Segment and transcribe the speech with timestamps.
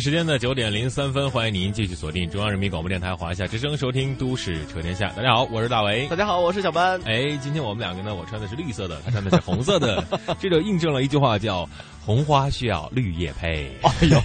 [0.00, 5.08] 时间的九点零三分，欢迎您继续锁定中央人民广播电台华夏之声，收听《都市车天下》。
[5.16, 6.06] 大家好，我是大为。
[6.08, 7.00] 大家好，我是小班。
[7.04, 10.04] 哎，今天我们两个呢，我穿的是绿色的， 他穿的是红色的，
[10.38, 11.68] 这就印证了一句话，叫
[12.04, 13.70] “红花需要绿叶配”。
[13.82, 14.20] 哎呦，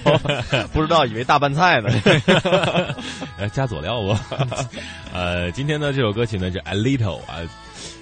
[0.73, 1.89] 不知道以为大拌菜呢，
[3.37, 4.15] 呃， 加佐料不？
[5.11, 7.39] 呃，今天呢，这首歌曲呢是《A Little》啊。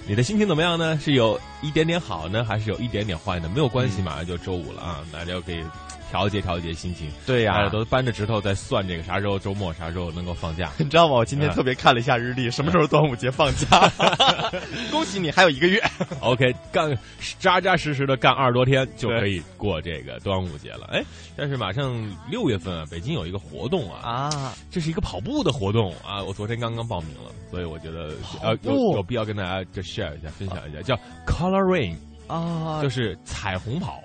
[0.08, 1.00] 你的心情怎么样呢？
[1.00, 3.50] 是有一点点好呢，还是有一点点坏呢？
[3.54, 5.64] 没有关系，马上就周五了啊，大家可以。
[6.12, 10.70] 调节调节心情，对呀，都扳着指头在算这个啥时候周末，啥时候能够放假。
[10.78, 11.14] 你知道吗？
[11.16, 13.90] 我今天特别看了一下日历，什么时候端午节放假？
[14.92, 15.82] 恭喜你，还有一个月。
[16.20, 16.94] OK，干
[17.40, 20.86] 扎扎实实的干二十多天就可以过这个端午节了。
[20.92, 21.02] 哎，
[21.38, 21.94] 但是马上
[22.30, 26.22] 六月份啊，北京有一个活动啊，啊，这是一个跑步的活动啊。
[26.22, 30.96] 我昨天刚刚报名了，所以我觉得呃有有必要跟大家就 share 一下，分享一下，叫
[31.26, 31.96] Color Rain
[32.28, 34.02] 啊，就是彩虹跑。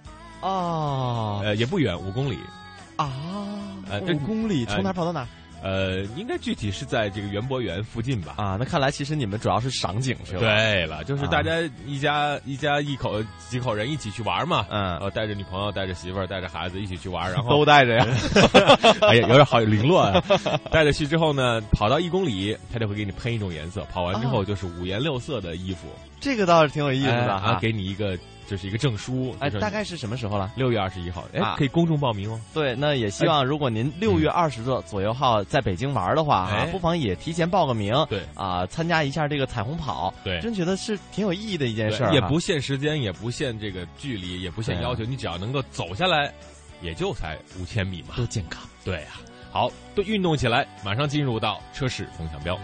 [0.47, 2.39] 哦，呃，也不远，五公里，
[2.95, 3.11] 啊，
[3.91, 5.27] 呃，五公里从哪跑到哪？
[5.63, 8.35] 呃，应该具体是在这个园博园附近吧？
[8.37, 10.41] 啊，那看来其实你们主要是赏景是吧？
[10.41, 18.07] 对了，就是大家一家一家一口几口人一起去玩嘛，嗯，呃，带着女朋友，带着媳妇儿，带着孩子一起去玩，然后都带着呀，
[19.03, 20.23] 哎呀，有点好凌乱，啊。
[20.71, 25.89] 带着去之后呢，跑到一公里，他就会给你喷一种颜色，跑完之后就是五颜六色的衣服，
[26.21, 28.17] 这个倒是挺有意思的啊，给你一个。
[28.49, 30.53] 就是一个证书，哎，大概是什么时候了？
[30.57, 32.41] 六月二十一号，哎，可以公众报名哦。
[32.55, 46.33] 对，那也希望如果您六月二十左左右号在北京玩的话，啊，不妨也提前报个名，对，啊，参加一下这个彩虹跑，对，真觉得是挺有意义的一件事儿，也不限时间，也不限这个距离，也不限要求，你只要能够走下来，
[46.81, 48.63] 也就才五千米嘛，多健康。
[48.85, 49.09] 对呀，
[49.51, 52.57] 好，都运动起来，马上进入到车市风向标。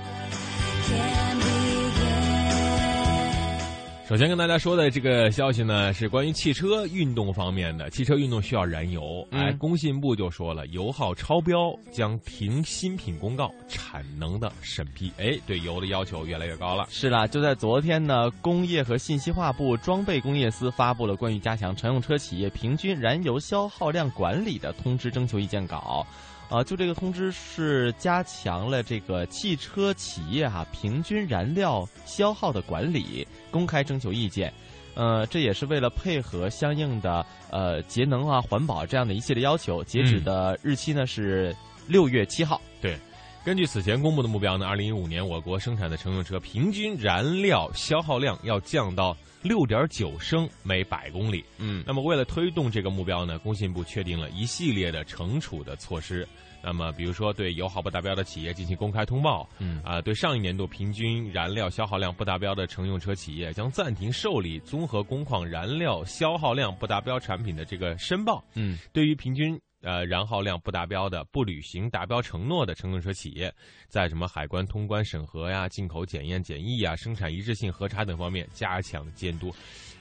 [4.13, 7.89] 首先跟大家说的这个消息呢，是关于汽车运动方面的。
[7.89, 15.11] 汽车运动需要燃油，哎，工信部就说了，油耗超标将停新品公告产能的审批。
[15.17, 16.87] 哎，对油的要求越来越高了。
[16.91, 26.07] 是啦，就在昨天呢，工业和信息化部装备工业司发布了关于加强乘用车企业平均燃油消耗量管理的通知征求意见稿。
[26.53, 34.53] 啊，就这个通知是加强了这个汽车企业哈平均燃料消耗的管理，公开征求意见。
[34.95, 39.83] 呃，这也是为了配合相应的呃节能啊、环保这样的一系列要求。
[39.83, 41.57] 截止的日期呢是
[41.89, 42.61] 六月七号。
[42.83, 42.99] 对，
[43.45, 51.45] 根据此前公布的目标呢，二零一五年我国生产的乘用车平均燃料消耗量要降到六点九升每百公里。
[51.59, 56.27] 嗯，那么为了推动这个目标呢，工信部确定了一系列的惩处的措施。
[56.63, 73.53] 那么，比如说对油耗不达标的企业进行公开通报，嗯啊，对上一年度平均燃料消耗量不达标的乘用车企业将暂停受理综合工况燃料消耗量不达标产品的这个申报，嗯，对于平均呃燃耗量不达标的不履行达标承诺的乘用车企业，
[73.89, 79.55] 在什么海关通关审核呀、进口检验检疫呀、生产一致性核查等方面加强监督。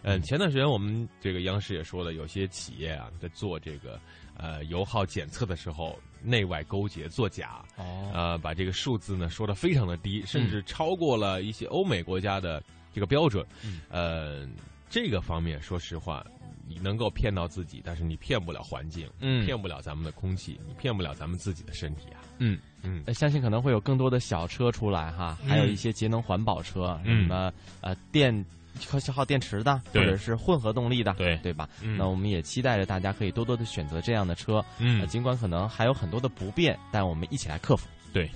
[0.04, 4.00] 嗯，前段时间我们这个央视也说了，有些企业啊在做这个
[4.38, 6.00] 呃油耗检测的时候。
[6.24, 12.62] 内外勾结作假，哦，呃，把这个数字呢说的非常的低，甚至超过了一些欧美国家的
[12.94, 13.44] 这个标准，
[13.90, 14.48] 呃，
[14.92, 16.24] 这个方面说实话，
[16.68, 28.46] 你能够骗到自己，但是你骗不了环境，嗯，骗不了咱们的空气，你骗不了咱们自己的身体啊，嗯嗯，相信可能会有更多的小车出来哈，还有一些节能环保车，什么呃电。
[28.88, 31.68] 可消耗电池的，或者是混合动力的，对对吧？
[31.82, 34.64] 那我们也期待着大家可以多多的选择这样的车。
[34.80, 37.86] 嗯，尽管可能还有很多的不便，但我们一起来克服。
[38.14, 38.32] 对。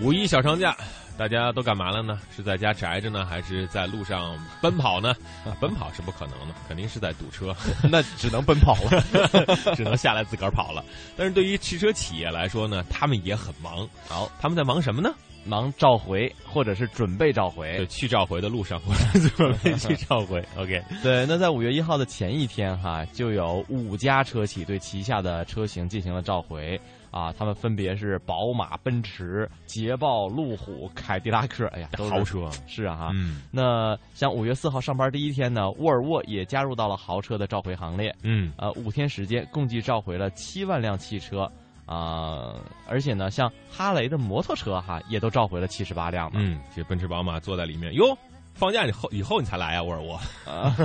[0.00, 0.74] 五一小长假，
[1.22, 2.18] 大家都干嘛了呢？
[2.36, 5.14] 是在家宅着呢，还是在路上奔跑呢？
[5.60, 7.54] 奔跑是不可能的，肯定是在堵车，
[7.88, 9.00] 那只能奔跑了，
[9.76, 10.84] 只能下来自个儿跑了。
[11.16, 13.88] 但是对于汽车企业来说呢，他们也很忙。
[14.08, 15.14] 好，他们在忙什么呢？
[15.44, 17.86] 忙召回或者是准备召对，回。
[17.86, 20.44] 去召回的路上，或者准备去召回。
[20.56, 26.80] OK，对，那在五月一号的前一天哈，就有五家车企对旗下的车型进行了召回
[27.10, 32.50] 啊，他们分别是宝马、奔驰、捷豹、路虎、凯迪拉克，哎呀，都是豪车。
[32.66, 33.10] 是啊哈。
[33.14, 38.14] 嗯那像五月四号上班第一天呢，沃尔沃也加入到了豪车的召回行列。
[38.22, 41.50] 嗯呃，五天时间共计召回了七万辆汽车，
[41.92, 42.54] 啊、
[42.88, 46.40] 而且呢，像哈雷的摩托车哈，也都召回了七十八辆嘛。
[46.42, 48.16] 嗯，这奔驰、宝马坐在里面哟。
[48.54, 50.14] 放假以后以后你才来啊，沃尔沃。
[50.44, 50.76] 啊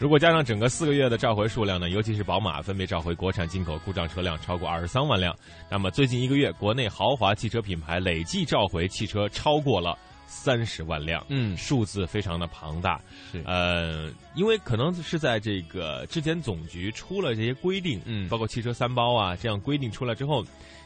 [0.00, 5.32] 如果加上整个四个月的召回数量呢，尤其是宝马分别召回国产、进口故障车辆超过二十三万辆，
[5.70, 9.96] 那么最近一个月，国内豪华汽车品牌累计召回汽车超过了
[10.34, 12.98] 三十万辆，嗯，数字非常的庞大。
[13.30, 20.44] 是呃，因为可能是在这个质检总局出了这些规定，嗯包括汽车三包啊这样规定出来之后，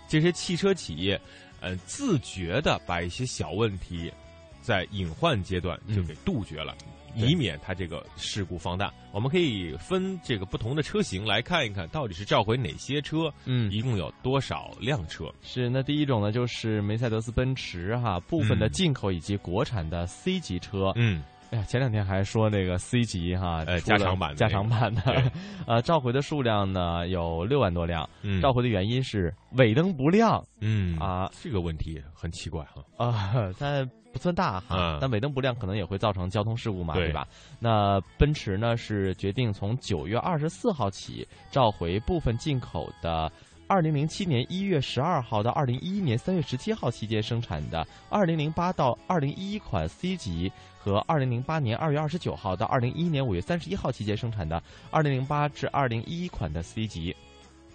[0.08, 1.18] 这些汽车企业，
[1.60, 4.12] 呃，自觉的把一些小问题
[4.60, 6.74] 在隐患阶段就给杜绝了。
[6.80, 15.24] 对以免它这个事故放大，我们可以分这个不同的车型来看一看，到底是召回哪些车，嗯，一共有多少辆车。
[15.42, 15.68] 是。
[15.68, 20.92] 那第一种呢，就是梅赛德斯奔驰哈部分的嗯进口以及国产的 C 级车。
[20.96, 25.32] 嗯，哎呀，前两天还说那个 C 级哈，呃加长版的加那个长版的，
[25.66, 28.08] 呃，召回的数量呢有六万多辆。
[28.22, 32.84] 嗯召回的原因是尾灯不亮嗯啊这个问题很奇怪哈。
[32.96, 37.28] 啊， 但不算大哈嗯，但尾灯不亮可能也会造成交通事故嘛，对对吧？
[37.60, 43.30] 那奔驰呢是决定从九月二十四号起召回部分进口的。
[43.68, 54.62] 二零零七年一月十二号到二零一一年三月十七号期间生产的二零零八到二零一一款 C 级和二零零八年二月二十九号到二零一一年五月三十一号期间生产的
[54.92, 57.12] 二零零八至二零一一款的 C 级。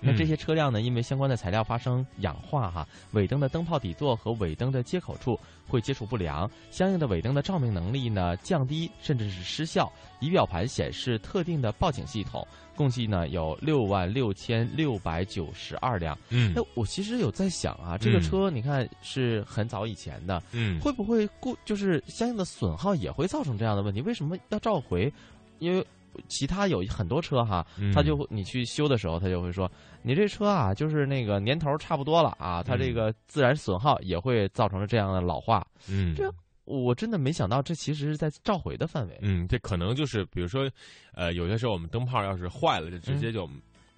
[0.01, 9.92] 那这些车辆呢，因为相关的材料发生氧化哈，尾灯的灯泡底座和尾灯的接口处会接触不良，相应的尾灯的照明能力呢降低甚至是失效。
[10.19, 12.45] 仪表盘显示特定的报警系统，
[12.75, 16.18] 共计呢有六万六千六百九十二辆。
[16.30, 24.01] 嗯那我其实有在想啊，这个嗯车你看是很早以前的，嗯，会不会故就是相应的损耗也会造成这样的问题？
[24.01, 25.12] 为什么要召回？
[25.57, 25.86] 因为
[26.27, 29.71] 其他有很多车哈，嗯他就会你去修的时候，他就会说
[30.01, 35.65] 你这车啊，就是那个年头差不多了啊，它这个自然损耗也会造成了这样的老化。
[35.89, 36.31] 嗯这
[36.65, 39.17] 我真的没想到，这其实是在召回的范围。
[39.21, 40.69] 嗯，这可能就是比如说，
[41.13, 43.49] 呃，有些时候我们灯泡要是坏了，就直接就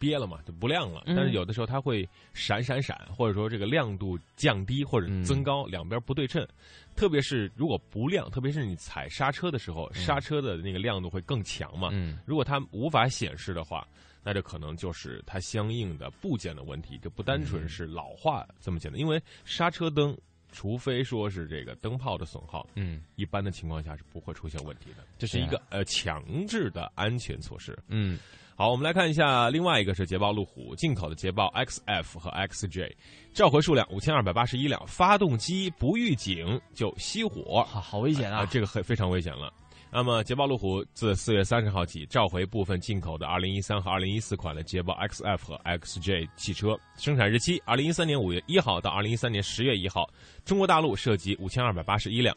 [0.04, 1.02] 憋了嘛，就不亮了。
[1.06, 6.46] 嗯但是有的时候它会闪闪闪，或者说这个亮度降低或者嗯增高，两边不对称。
[6.94, 11.88] 特别是如果不亮，特别是你踩刹车的时候，刹车的那个亮度会更强嘛。
[11.94, 13.88] 嗯如果它无法显示的话，
[14.22, 19.00] 那这可能就是它相应的部件的问题，这不单嗯纯是老化这么简单。
[19.00, 20.18] 因为刹车灯，
[20.52, 25.04] 除非说是这个灯泡的损耗，嗯一般的情况下是不会出现问题的。
[25.18, 27.78] 这是一个呃强制的安全措施。
[27.88, 28.20] 嗯
[28.56, 32.92] 好，我们来看一下另外一个是捷豹路虎进口的捷豹 XF 和 XJ，
[33.34, 38.46] 召回数量五千二百八十一辆，发动机不预警就熄火，好好危险啊！
[38.46, 39.52] 这个很非常危险了。
[39.92, 50.08] 那么，捷豹路虎自四月三十号起召回部分进口的二零一三和二零一四款的捷豹 XF 和 XJ 汽车，生产日期二零一三年五月一号到二零一三年十月一号，
[50.46, 52.36] 中国大陆涉及五千二百八十一辆。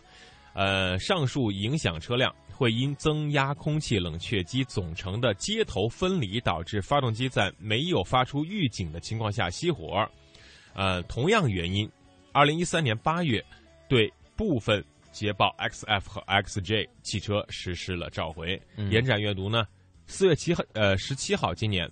[0.56, 10.08] 呃，上述影响车辆会因增压空气冷却机总成的接头分离，导致发动机在没有发出预警的情况下熄火。
[10.72, 11.86] 呃，同样原因，
[12.32, 13.44] 二零一三年八月
[13.86, 18.58] 对部分捷豹 XF 和 XJ 汽车实施了召回。
[18.76, 19.66] 嗯延展阅读呢，
[20.06, 21.86] 四月七号呃十七号今年。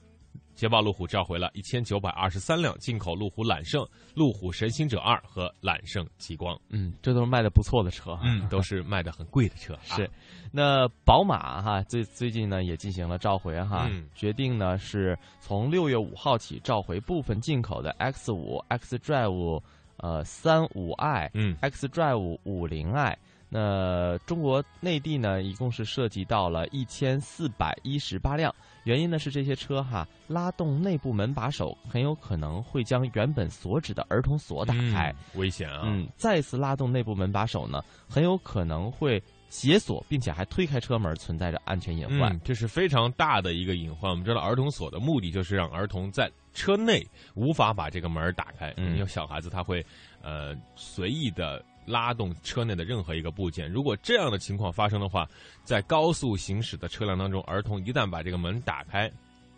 [0.54, 8.18] 捷豹路虎召回了一千九百二十三辆进口路虎揽胜、路虎神行者二和揽胜极光，嗯，这都是卖的不错的车。
[8.22, 9.76] 嗯， 都是卖的很贵的车。
[9.82, 10.10] 是啊，
[10.52, 19.62] 那宝马哈最最近呢也进行了召回哈，嗯决定呢是从六月五号起召回部分进口的 X 五、X Drive
[19.96, 23.18] 呃三五 i、嗯 X Drive 五零 i。
[23.48, 28.52] 那中国内地呢，一共是涉及到了一千四百一十八辆。
[28.84, 35.82] 原因呢是这些车哈，拉动内部门把手很有可能会将原本锁止的儿童锁打开，嗯危险啊！
[35.84, 42.34] 嗯，再次拉动内部门把手呢，很有可能会解锁，并且还推开车门，存在着安全隐患。
[42.34, 44.10] 嗯，这是非常大的一个隐患。
[44.10, 48.72] 我们知道，儿童锁的目的就是让儿童在车内无法把这个门打开。
[48.76, 49.84] 嗯有小孩子他会
[50.22, 53.70] 呃随意的拉动车内的任何一个部件。
[53.70, 55.28] 如果这样的情况发生的话，
[55.64, 59.10] 在高速行驶的车辆当中，儿童一旦把这个门打开，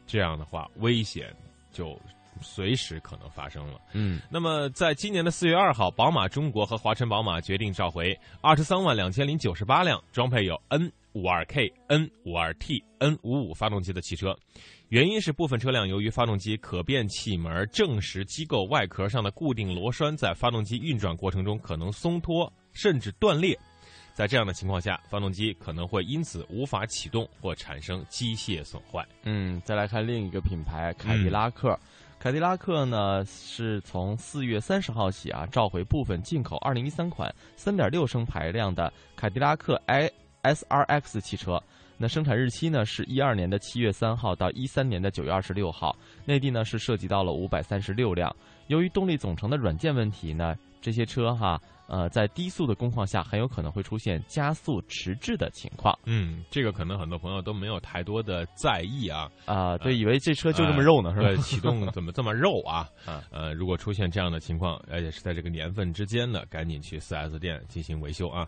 [0.06, 1.34] 这样的话危险
[1.72, 1.98] 就
[2.42, 3.80] 随时可能发生了。
[3.92, 14.36] 嗯，那么在今年的四月二号，宝马中国和华晨宝马决定召回二十三万两千零九十八辆装配有 N 五二 K、N 五二 T、N 五五发动机的汽车，
[14.88, 23.58] 原因是部分车辆由于发动机可变气门正时机构外壳上的固定螺栓在发动机运转过程中可能松脱甚至断裂。
[24.14, 29.04] 在这样的情况下，发动机可能会因此无法启动或产生机械损坏。
[29.24, 31.76] 嗯，再来看另一个品牌凯迪拉克。
[32.20, 40.08] 凯迪拉克呢是从四月三十号起啊，召回部分进口二零一三款三点六升排量的凯迪拉克 i
[40.42, 41.60] S R X 汽车。
[41.96, 45.96] 那生产日期呢是一二年的七月三号到一三年的九月二十六号。
[46.24, 48.34] 内地呢是涉及到了五百三十六辆。
[48.66, 51.60] 由于动力总成的软件问题呢，这些车哈。
[51.88, 55.96] 呃，在低速的工况下，很有可能会出现加速迟滞的情况。
[56.04, 59.30] 嗯，这个可能很多朋友都没有太多的在意啊。
[59.44, 61.28] 啊，对，以为这车就这么肉呢，是吧？
[61.28, 62.90] 对，启动怎么这么肉 啊？
[63.30, 68.44] 呃，如果出现这样的情况，而且是在这个年份之间的，赶紧去四 S 店进行维修啊。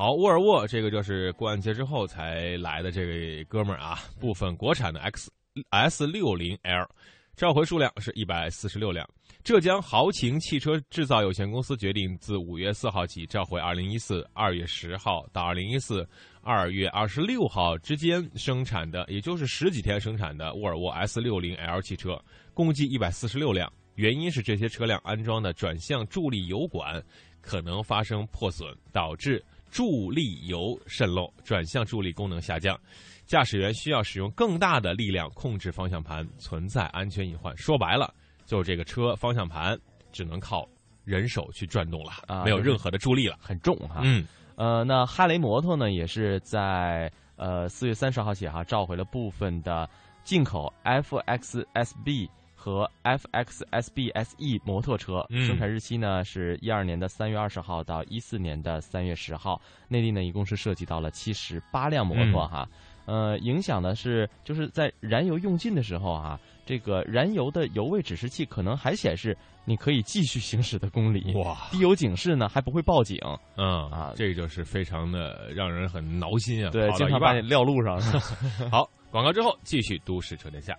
[0.00, 5.30] 好，沃尔沃这个就是过完节之后才来的这位哥们儿啊，部分国产的 X
[5.68, 6.88] S 六零 L，
[7.36, 9.06] 召回数量是一百四十六辆。
[9.44, 16.08] 浙江豪情汽车制造有限公司决定自五月四号起召回二零一四二月十号到二零一四
[16.40, 22.18] 二月二十六号之间生产的，也就是十几天生产的沃尔沃 S 六零 L 汽车，
[22.54, 23.70] 共计一百四十六辆。
[23.96, 27.04] 原因是这些车辆安装的转向助力油管
[27.42, 32.78] 可能发生破损，导致助力油渗漏，转向助力功能下降，
[33.26, 37.56] 驾驶员需要使用更大的力量控制方向盘，存在安全隐患。
[37.56, 38.12] 说白了。
[38.46, 39.78] 就是这个车方向盘
[40.10, 40.68] 只能靠
[41.04, 44.00] 人手去转动了，啊，没有任何的助力了，很重哈。
[44.02, 49.88] 嗯，呃，那哈雷摩托呢，也是在呃四月三十号起哈召回了部分的
[50.24, 52.28] 进口 FXSB
[52.60, 62.68] 和 FXSB-SE 摩托车，生产日期呢是一二年的三月二十号到一四年的三月十号，内地呢一共是涉及到了七十八辆摩托哈。
[63.06, 66.38] 呃，影响的是就是在燃油用尽的时候啊。
[66.66, 71.56] 这个燃油的油位指示器可能还显示你可以继续行驶的公里，哇！
[71.72, 73.18] 低油警示呢还不会报警，
[73.56, 76.70] 嗯啊，这就是非常的让人很挠心啊。
[76.70, 78.00] 对，经常把你撂路上。
[78.70, 80.72] 好，广告之后继续都市车天下，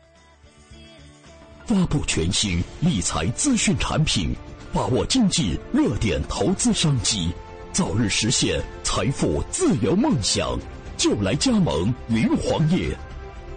[1.72, 4.36] 发布全新理财资讯产品，
[4.74, 7.32] 把握经济热点投资商机，
[7.72, 10.60] 早日实现财富自由梦想，
[10.98, 12.94] 就来加盟云黄业。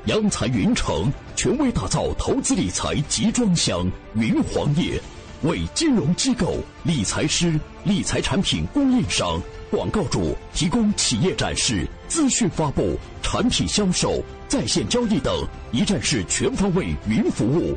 [0.05, 5.03] 央财云城权威打造投资理财集装箱云黄业，
[5.43, 9.43] 为金融机构、理财师、理财产品供应商、
[9.73, 15.35] 广告主提供企业展示、资讯发布、产品销售、在线交易等
[15.73, 17.77] 一站式全方位云服务。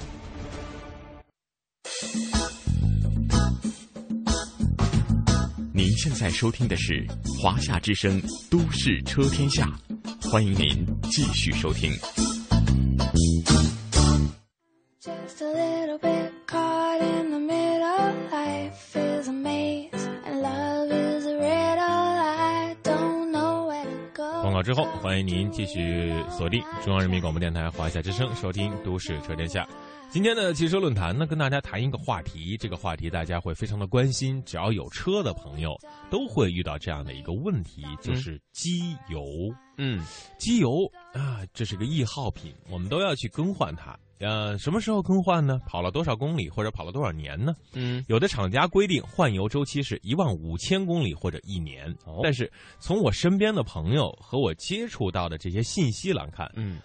[5.73, 7.05] 您现在收听的是
[7.41, 9.67] 华夏之声《都市车天下》。
[10.31, 11.91] 欢迎您继续收听。
[24.41, 29.63] 广告之后，欢迎您继续锁定中央人民广播电台华夏之声，收听《都市车天下》。
[30.11, 34.43] 今天的汽车论坛呢，跟大家谈一个话题，这个话题大家会非常的关心。
[34.43, 35.73] 只要有车的朋友，
[36.09, 39.23] 都会遇到这样的一个问题，就是机油。
[39.77, 40.03] 嗯，
[40.37, 40.69] 机油
[41.13, 43.97] 啊，这是个易耗品，我们都要去更换它。
[44.19, 45.57] 呃，什么时候更换呢？
[45.65, 47.55] 跑了多少公里或者跑了多少年呢？
[47.71, 51.89] 嗯，有的厂家规定换油周期是一万五千公里或者一年。
[52.05, 56.81] 哦，但是从我身边的朋友和我接触到的这些信息来看，嗯，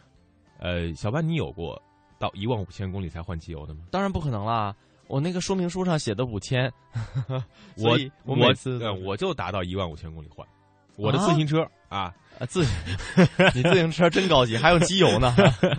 [0.61, 1.83] 呃，小班，你有过？
[2.19, 3.81] 到一万五千公里才换机油的吗？
[3.91, 4.75] 当然不可能啦！
[5.09, 6.73] 我那个说明书上写的五千，
[7.79, 10.47] 我我每次我就达到一万五千公里换。
[10.97, 12.65] 我的自行车啊啊自，
[13.55, 15.29] 你自行车真高级，还有机油呢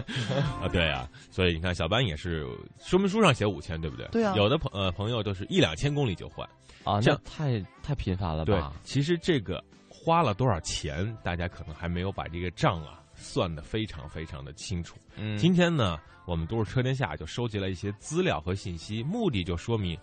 [0.62, 0.70] 啊！
[0.72, 2.48] 对啊，所以你看小班也是
[2.80, 4.08] 说明书上写五千，对不对？
[4.12, 6.48] 对啊，有的朋呃朋友都是一两千公里就换
[6.84, 8.54] 啊，这太太频繁了吧？
[8.54, 13.02] 对，其实这个花了多少钱，大家可能还没有把这个账啊。
[13.18, 14.98] 算的非常非常的清楚。
[15.18, 20.00] 嗯，今天呢，我们都市车天下就收集了一些资料和信息，目的就说明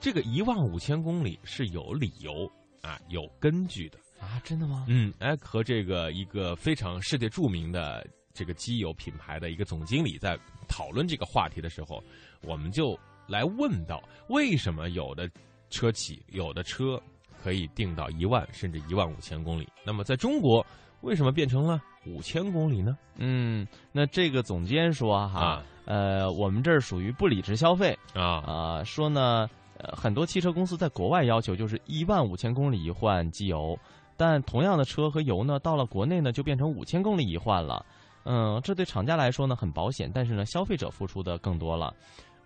[0.00, 2.50] 这个一万五千公里是有理由
[2.80, 3.98] 啊，有根据的。
[4.18, 4.86] 啊，真的吗？
[4.88, 12.02] 嗯，哎，和这个一个非常世界著名的这个机油品牌的一个总经理在讨论这个话题的时候，
[12.42, 15.28] 我们就来问到，为什么有的
[15.68, 16.98] 车企、有的车
[17.42, 19.68] 可以定到一万甚至一万五千公里？
[19.84, 20.64] 那么在中国，
[21.02, 22.96] 为什么变成了五千公里呢？
[23.16, 29.48] 嗯，那这个总监说哈，啊呃，我们这儿属于不理智消费啊啊、说呢，
[29.78, 33.78] 呃，很多汽车公司在国外要求就是一万五千公里一换机油，
[34.16, 37.84] 但同样的车和油呢，到了国内呢就变成五千公里一换了。
[38.28, 41.94] 嗯，这对厂家来说呢很保险，但是呢，消费者付出的更多了。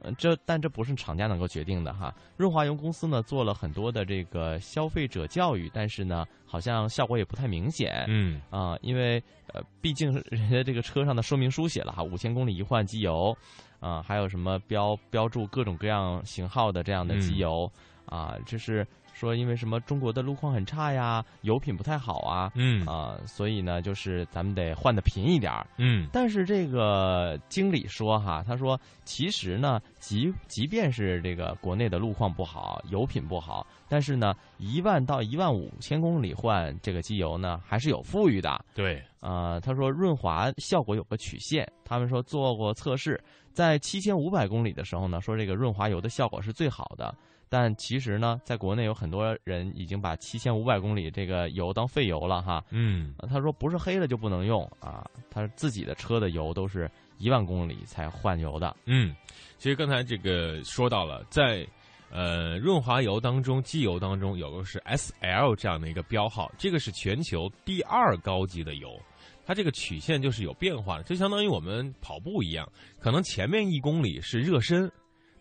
[0.03, 2.15] 呃，这但这不是厂家能够决定的哈。
[2.37, 8.05] 润滑油公司呢做了很多的这个消费者教育，但是呢，好像效果也不太明显。
[8.09, 13.37] 嗯啊，因为呃，毕竟人家这个车上的说明书写了哈，五千公里一换机油，
[13.79, 17.73] 啊，还有什么标标注各种各样型号的这样的机嗯油，
[18.07, 18.87] 啊，这是
[19.21, 25.67] 说因为什么中国的路况很差呀，油品不太好啊，嗯啊，所以呢，就是咱们得换的频一点儿。
[25.77, 38.65] 嗯但是这个经理说哈，他说其实呢，即即便是这个国内的路况不好，油品不好，但是呢，一万到一万五千公里换这个机油呢，还是有富裕的。
[38.75, 43.23] 对，呃，他说润滑效果有个曲线，他们说做过测试，
[43.53, 47.15] 在七千五百公里的时候呢，说这个润滑油的效果是最好的。
[47.51, 52.65] 但其实呢，在国内有很多人已经把七千五百公里这个油当废油了哈。
[52.71, 56.89] 嗯呃他说不是黑了就不能用啊，他自己的车的油都是
[57.19, 58.75] 一万公里才换油的。
[58.87, 59.15] 嗯，
[59.59, 61.67] 其实刚才这个说到了，在
[62.11, 68.99] 呃润滑油当中，机油当中有个是 S L 这样的一个标号，这个是全球第二高级的油。
[69.45, 74.89] 它这个曲线就是有变化的，就相当于我们跑步一样，可能前面一公里是热身，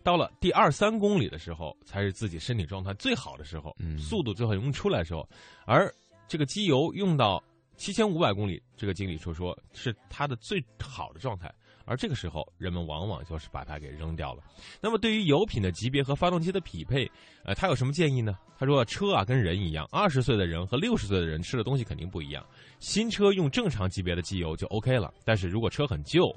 [0.02, 5.28] 到了第二三公里的时候，才是自己身体状态最好的时候，嗯速度最好用出来的时候，
[5.66, 5.92] 而
[6.26, 7.42] 这个机油用到
[7.76, 11.52] 七千五百公里，这个经理说说是他的最好的状态，
[11.90, 14.44] 而这个时候人们往往就是把它给扔掉了。
[14.80, 17.10] 那么对于油品的级别和发动机的匹配，
[17.42, 18.38] 呃，他有什么建议呢？
[18.56, 22.46] 他说车啊跟人一样，二十岁的人和六十岁的人吃的东西肯定不一样。
[22.78, 26.32] 新车用正常级别的机油就 OK 了，但是如果车很旧，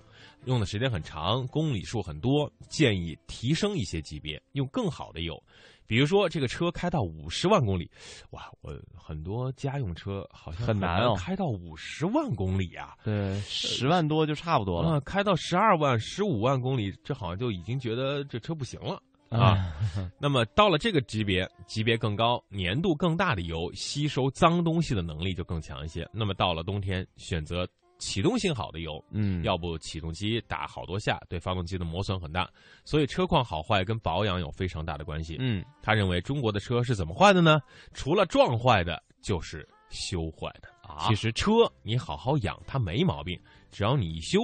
[0.46, 5.42] 用的时间很长，公里数很多，建议提升一些级别，用更好的油。
[5.86, 7.90] 比如说这个车开到五十万公里，
[8.32, 12.96] 哇，我很多家用车好像很难哦开到五十万公里啊。
[13.04, 19.74] 对，十万多就差不多啊，了开到十二万、十五万公里，这好像就已经觉得这车不行了 啊。
[20.20, 26.08] 那么到了这个级别，级别更高、粘度更大的油，吸收脏东西的能力就更强一些。
[26.14, 27.68] 那么到了冬天，选择
[28.04, 32.50] 启动性好的油，嗯，要不启动机打好多下，对发动机的磨损很大。
[32.84, 35.38] 所以车况好坏跟保养有非常大的关系。
[35.40, 37.62] 嗯他认为中国的车是怎么坏的呢？
[37.94, 40.68] 除了撞坏的，就是修坏的。
[40.82, 43.40] 啊其实车你好好养，它没毛病，
[43.72, 44.40] 只要你一修，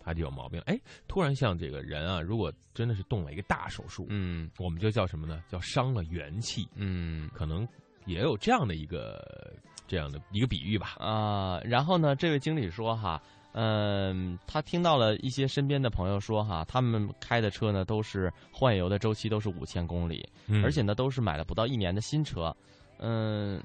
[0.00, 0.58] 它就有毛病。
[0.62, 5.44] 哎，突然像这个人啊，如果真的是动了一个大手术，嗯我们就叫什么呢？
[5.50, 7.68] 叫伤了元气，嗯可能
[8.06, 9.54] 也有这样的一个
[9.88, 10.94] 这样的一个比喻吧。
[11.00, 13.20] 啊，然后呢，这位经理说哈。
[13.52, 22.54] 嗯，他听到了一些身边的朋友说哈，他们开的车呢都是换油的周期都是五千公里，嗯而且呢都是买了不到一年的新车，
[22.98, 23.60] 嗯，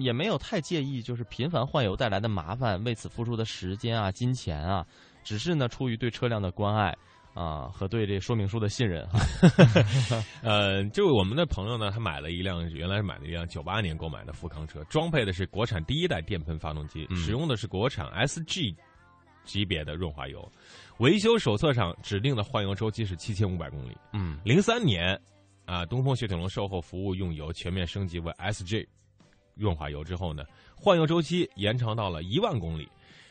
[0.00, 4.84] 也没有太介意就是频繁换油带来的麻烦，为此付出的时间啊、金钱啊，
[5.22, 6.94] 只是呢出于对车辆的关爱
[7.34, 9.18] 啊和对这说明书的信任哈。
[10.42, 18.74] 呃，这位我们的朋友呢，他买了一辆，原来是买了一辆九八年购买的富康车，装配的是国产第一代电喷发动机，嗯使用的是国产 SG
[19.44, 20.48] 级别的润滑油，
[20.98, 23.96] 维修手册上指定的换油周期是七千五百公里。
[24.12, 25.20] 嗯零三年，
[25.64, 28.86] 啊，东风雪铁龙售后服务用油全面升级为 SG
[29.56, 30.44] 润滑油之后呢，
[30.76, 32.88] 换油周期延长到了一万公里。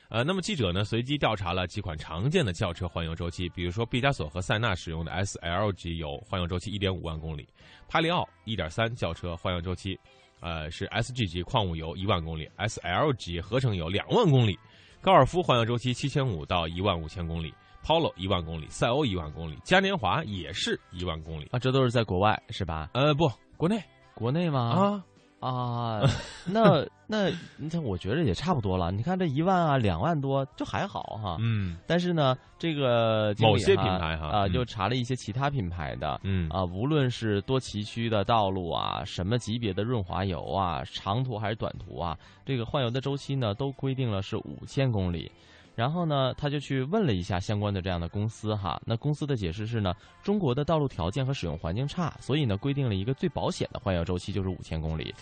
[0.09, 7.47] 呃，那么记者呢随机调查了几款常见的轿车换油周期，比如说毕加索和塞纳使用的 SL 级油换油周期一点五万公里，
[7.87, 9.99] 帕里奥一点三轿车换油周期，
[10.39, 14.59] 呃是 SG 级矿物油一万公里，SL 级合成油两万公里，
[15.01, 17.51] 高尔夫换油周期七千五到一万五千公里
[17.83, 21.47] ，Polo 一万公里，赛欧一万公里，嘉年华也是一万公里。
[21.51, 22.91] 啊，这都是在国外是吧？
[22.93, 23.81] 呃，不，国内
[24.13, 24.61] 国内吗？
[24.69, 25.05] 啊
[25.43, 26.01] 啊，
[26.45, 28.91] 那那你看，我觉得也差不多了。
[28.91, 31.37] 你看这一万啊，两万多就还好哈。
[31.41, 45.29] 嗯但是呢，这个某些品牌哈啊，嗯就查了一些其他品牌的，嗯啊，无论是多崎岖的道路啊，什么级别的润滑油啊，长途还是短途啊，这个换油的周期呢，都规定了是五千公里。
[45.75, 55.13] 然后呢，他就去问了一下相关的这样的公司哈，那公司的解释是呢，中国的道路条件和使用环境差，所以呢，规定了一个最保险的换油周期就是五千公里。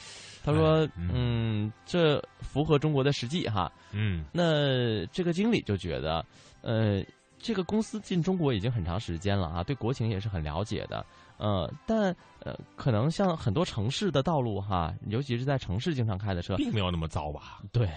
[0.43, 3.71] 他说嗯，这符合中国的实际哈。
[3.91, 6.25] 嗯那这个经理就觉得，
[6.61, 7.03] 呃，
[7.37, 11.05] 这个公司进中国已经很长时间了啊，对国情也是很了解的。
[11.37, 17.61] 呃，但呃，可能像很多城市的道路哈，尤其是在城市经常开的车，并没有那么糟吧？
[17.71, 17.87] 对，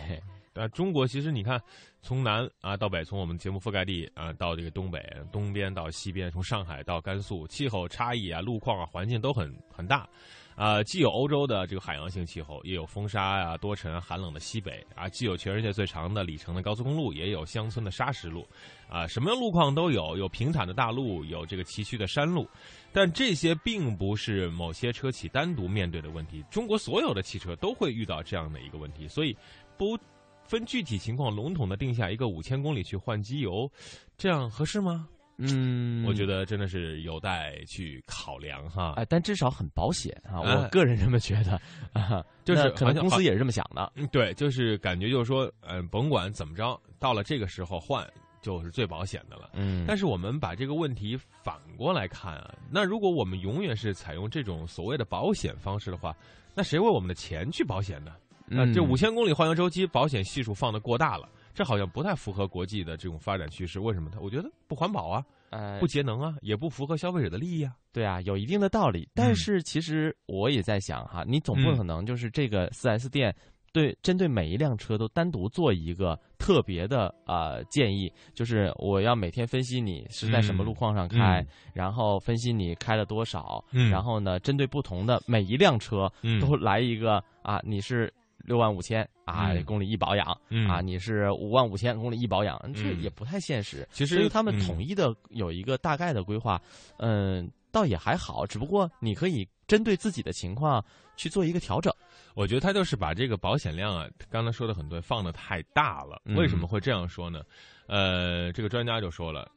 [0.54, 1.60] 呃，中国其实你看，
[2.00, 5.00] 从南啊到北，从我们节目覆盖地啊到这个东北，
[5.32, 10.08] 东边到西边，从上海到甘肃，气候差异啊、路况啊、环境都很很大。
[10.56, 18.46] 啊，既有欧洲的这个海洋性气候，也有风沙呀、多尘、寒冷的西北啊，既有全世界最长的里程的高速公路，也有乡村的砂石路，
[18.88, 22.48] 啊，什么路况都有，有平坦的大路，有这个崎岖的山路，
[22.92, 29.36] 但这些并不是某些车企单独面对的问题，中国所有的汽车都会遇到这样的一个问题，所以
[29.76, 29.98] 不
[30.46, 33.70] 分具体情况笼统的定下一个五千公里去换机油，
[34.16, 35.08] 这样合适吗？
[35.36, 38.92] 嗯，我觉得真的是有待去考量哈。
[38.96, 41.60] 哎，但至少很保险啊，哎我个人这么觉得
[41.92, 43.92] 啊，就是可能公司也是这么想的。
[43.96, 48.08] 嗯，对，就是感觉就是说，嗯、甭管怎么着，到了这个时候换
[48.42, 49.50] 就是最保险的了。
[49.54, 56.14] 嗯，但是我们把这个问题反过来看啊，那如果我们永远是采用这种所谓的保险方式的话，
[56.54, 58.12] 那谁为我们的钱去保险呢？
[58.46, 63.80] 那这嗯五千公里换油周期保险系数放的过大了，这好像不太符合国际的这种发展趋势。
[63.80, 64.18] 为什么呢？
[64.20, 67.72] 我觉得不环保啊，哎不节能啊，也不符合消费者的利益啊。
[67.92, 69.08] 对啊，有一定的道理。
[69.14, 73.34] 但是其实我也在想哈，你总不嗯可能就是这个四 S 店
[73.72, 88.12] 对针对每一辆车都单独做一个特别的呃建议，就是我要每天分析你是在什么嗯路况上开，嗯然后分析你开了多少，嗯然后呢，针对不同的每一辆车嗯都来一个啊，你是。
[88.44, 93.86] 六万五千啊，嗯公里一保养、嗯啊，你是五万五千公里一保养，这嗯也不太现实。
[93.90, 96.60] 其实所以他们嗯统一的有一个大概的规划，
[96.98, 100.84] 嗯，倒也还好，只不过你可以针对自己的情况
[101.16, 101.92] 去做一个调整。
[102.34, 106.20] 我觉得他就是把这个保险量啊，刚才说的很对，放的太大了。
[106.24, 107.42] 嗯为什么会这样说呢？
[107.86, 109.50] 呃，这个专家就说了。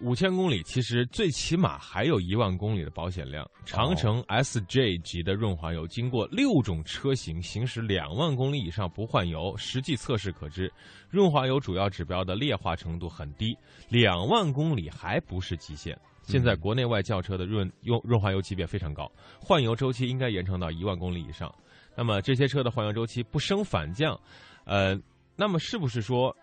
[0.00, 3.48] 五千公里其实最起码还有一万公里的保险量。
[3.64, 10.72] 长城 SJ 级的润滑油经过六种车型行驶两万公里以上不换油，实际测试可知，
[11.10, 13.56] 润滑油主要指标的劣化程度很低，
[13.88, 15.98] 两万公里还不是极限。
[16.22, 19.10] 现在国内外轿车的润用润滑油级别非常高，
[19.40, 21.52] 换油周期应该延长到一万公里以上。
[21.96, 24.18] 那么这些车的换油周期不升反降，
[24.64, 24.98] 呃，
[25.36, 26.34] 那么是不是说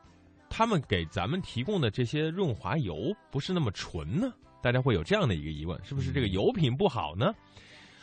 [0.50, 4.34] 他们给咱们提供的这些润滑油不是那么纯呢？
[4.62, 7.34] 大家会有这样的一个疑问：是不是这个油品不好呢？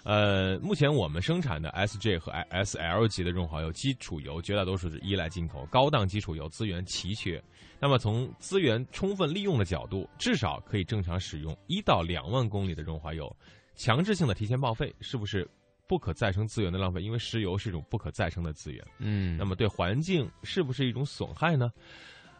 [0.04, 7.42] 呃，目前我们生产的 SJ 和 SL 级的润滑油基础油，绝大多数是依赖进口，高档基础油资源奇缺。
[7.80, 13.34] 那么从资源充分利用的角度，至少可以正常使用一到两万公里的润滑油。
[13.76, 15.48] 强制性的提前报废，是不是
[15.88, 17.00] 不可再生资源的浪费？
[17.00, 18.86] 因为石油是一种不可再生的资源。
[18.98, 21.72] 嗯那么对环境是不是一种损害呢？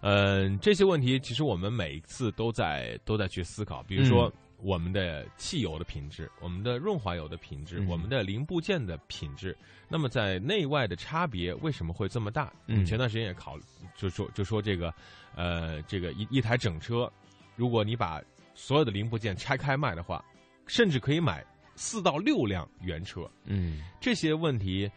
[0.07, 4.33] 嗯、这些问题其实我们每一次都在都在去思考，比如说。
[4.59, 9.55] 我们的汽油的品质，我们的润滑油的品质，嗯我们的零部件的品质，
[9.90, 12.51] 那么在内外的差别为什么会这么大？
[12.67, 13.59] 嗯前段时间也考，
[13.95, 14.95] 就说就说这个，
[15.35, 17.12] 呃，这个一一台整车，
[17.57, 18.23] 如果你把
[18.55, 20.25] 所有的零部件拆开卖的话，
[20.67, 21.45] 甚至可以买
[21.77, 23.31] 四到六辆原车。
[23.45, 24.90] 嗯这些问题，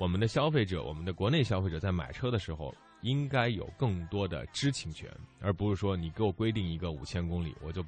[0.00, 5.10] 我们的消费者，我们的国内消费者在买车的时候，应该有更多的知情权，
[5.42, 7.84] 而不是说你给我规定一个五千公里，我就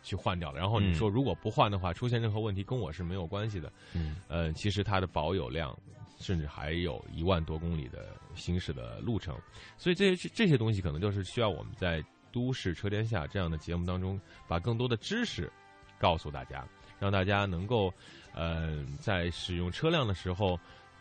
[0.00, 0.60] 去换掉了。
[0.60, 3.72] 然后你说如果不换的话，出现任何问题跟我是没有关系的。
[3.94, 5.76] 嗯呃，其实它的保有量
[6.20, 9.36] 甚至还有一万多公里的行驶的路程，
[9.76, 12.00] 所以这些这些东西可能就是需要我们在
[12.30, 15.50] 都市车天下这样的节目当中，把更多的知识
[15.98, 16.64] 告诉大家，
[17.00, 17.92] 让大家能够
[18.34, 20.56] 呃在使用车辆的时候。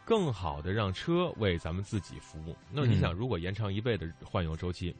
[0.06, 2.56] 更好的让车为咱们自己服务。
[2.72, 4.96] 那么你想，如果延长一倍的换油周期，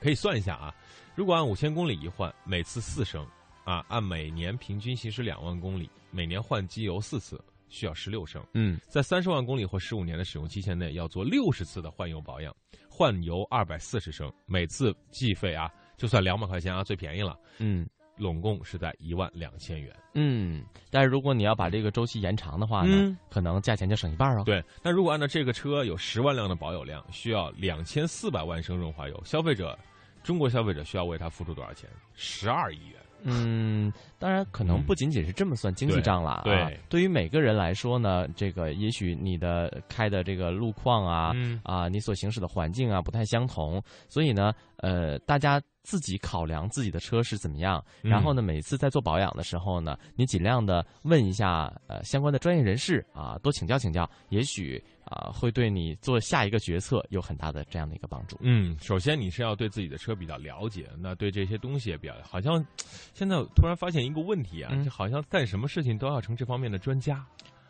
[0.00, 0.74] 可以算一下啊，
[1.14, 3.26] 如果按五千公里一换，每次四升，
[3.64, 8.44] 啊，按每年平均行驶两万公里，每年换机油四次，需要十六升。
[8.54, 12.54] 嗯在三十万公里或十五年的使用期限内，要做六十次的换油保养，
[12.88, 17.38] 换油二百四十升，每次计费啊，就算两百块钱啊，最便宜了。
[17.58, 17.88] 嗯
[18.20, 19.92] 拢共是在一万两千元。
[20.14, 29.78] 嗯，但是如果你要把这个周期延长的话呢，嗯可能价钱就省一半哦。，对，那如果按照这个车有十万辆的保有量，需要两千四百万升润滑油，消费者，
[30.22, 31.88] 中国消费者需要为它付出多少钱？
[32.14, 32.99] 十二亿元。
[33.24, 36.42] 嗯，当然可能不仅仅是这么算经济账了啊。
[36.44, 36.80] 对对。
[36.88, 41.60] 对于每个人来说呢，这个也许你的开的这个路况啊，嗯。
[41.64, 48.10] 啊，你所行驶的环境啊不太相同，所以呢，呃，大家自己考量自己的车是怎么样，嗯。
[48.10, 58.36] 然后呢，每次在做保养的时候呢，你尽量的问一下呃相关的专业人士啊，多请教请教，也许啊会对你做下一个决策有很大的这样的一个帮助。
[58.40, 62.64] 嗯，首先你是要对自己的车比较了解，那对这些东西也比较，好像
[63.12, 67.22] 现在突然发现一个问题啊，嗯就好像干什么事情都要成这方面的专家。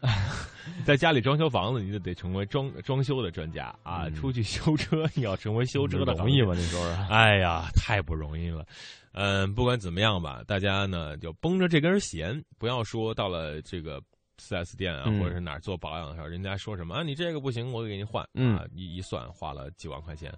[0.87, 6.55] 在家里装修房子，你就得成为装装修的专家啊；嗯出去修车，你要成为修车的容易吗？
[6.55, 7.07] 你说 说。
[7.11, 8.65] 哎呀，太不容易了。
[9.13, 14.01] 嗯，不管怎么样吧，大家呢就绷着这根弦，不要说到了这个
[14.41, 20.33] 四 S 店啊，嗯或者是哪儿做保养的时候，人家说什么啊，你这个不行，我给你换，嗯啊，一一算花了几万块钱，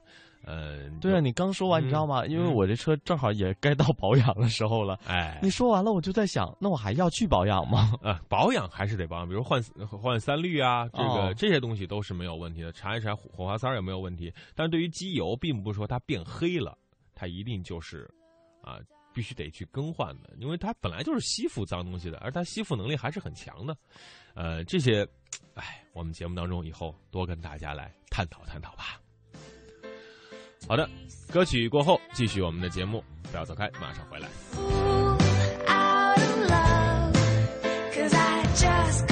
[0.45, 2.27] 嗯，对啊，你刚说完，嗯你知道吗？
[2.27, 4.99] 因为嗯我这车正好也该到保养的时候了。
[5.07, 7.93] 哎，你说完了，我就在想，那我还要去保养吗？
[8.03, 14.33] 啊，保养还是得保养，比如换换三滤啊，这个、哦这些东西都是没有问题的，查一查火火花塞儿也没有问题。
[14.55, 16.77] 但是对于机油，并不是说它变黑了，
[17.15, 18.11] 它一定就是
[18.63, 18.79] 啊，
[19.13, 23.77] 必须得去更换的，因为它本来就是吸附脏东西的，而它吸附能力还是很强的。
[24.35, 25.07] 呃，这些，
[25.55, 29.01] 哎，我们节目当中以后多跟大家来探讨探讨吧。
[30.69, 30.89] 好的，
[31.31, 34.29] 歌曲过后继续我们的节目，不要走开，马上回来。
[37.93, 39.12] cause i just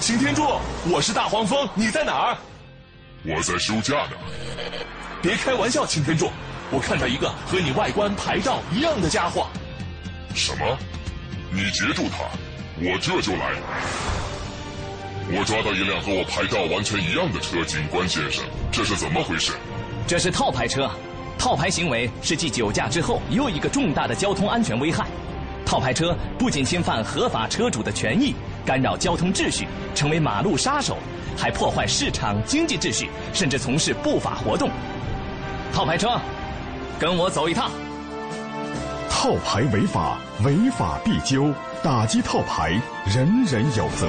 [0.00, 0.42] 擎天柱，
[0.90, 2.38] 我是大黄蜂，你在哪儿？
[3.22, 4.16] 我在休假呢。
[5.20, 6.30] 别开玩笑，擎天柱，
[6.70, 9.46] 我看到一个和你外观牌照一样的家伙。
[10.34, 10.78] 什么？
[11.52, 12.24] 你截住他，
[12.78, 13.52] 我这就来。
[15.32, 19.52] 我抓到一辆和我牌照完全一样的车，警官先生，这是怎么回事？
[20.06, 20.90] 这是套牌车，
[21.38, 25.06] 套牌行为是继酒驾之后又一个重大的交通安全危害。
[25.64, 30.96] 套牌车不仅侵犯合法车主的权益，干扰交通秩序，成为马路杀手，
[31.36, 34.68] 还破坏市场经济秩序，甚至从事不法活动。
[35.72, 36.20] 套牌车，
[36.98, 37.70] 跟我走一趟。
[39.08, 44.08] 套牌违法，违法必究，打击套牌，人人有责。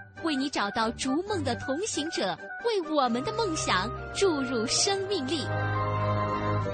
[0.23, 5.45] 为你找到逐梦的同行者，为我们的梦想注入生命力。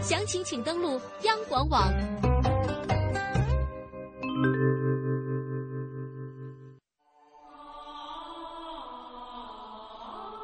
[0.02, 1.92] 详情请登录央广网。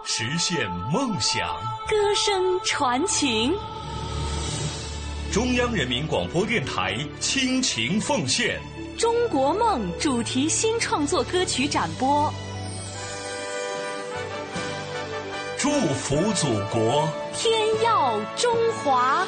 [0.06, 1.48] 实现梦想，
[1.90, 3.54] 歌声传情。
[5.32, 8.60] 中央人民广播电台倾情奉献
[9.00, 12.32] 《中国梦》主题新创作歌曲展播，
[15.63, 17.53] 祝福祖国，天
[17.83, 18.53] 耀中
[18.83, 19.27] 华。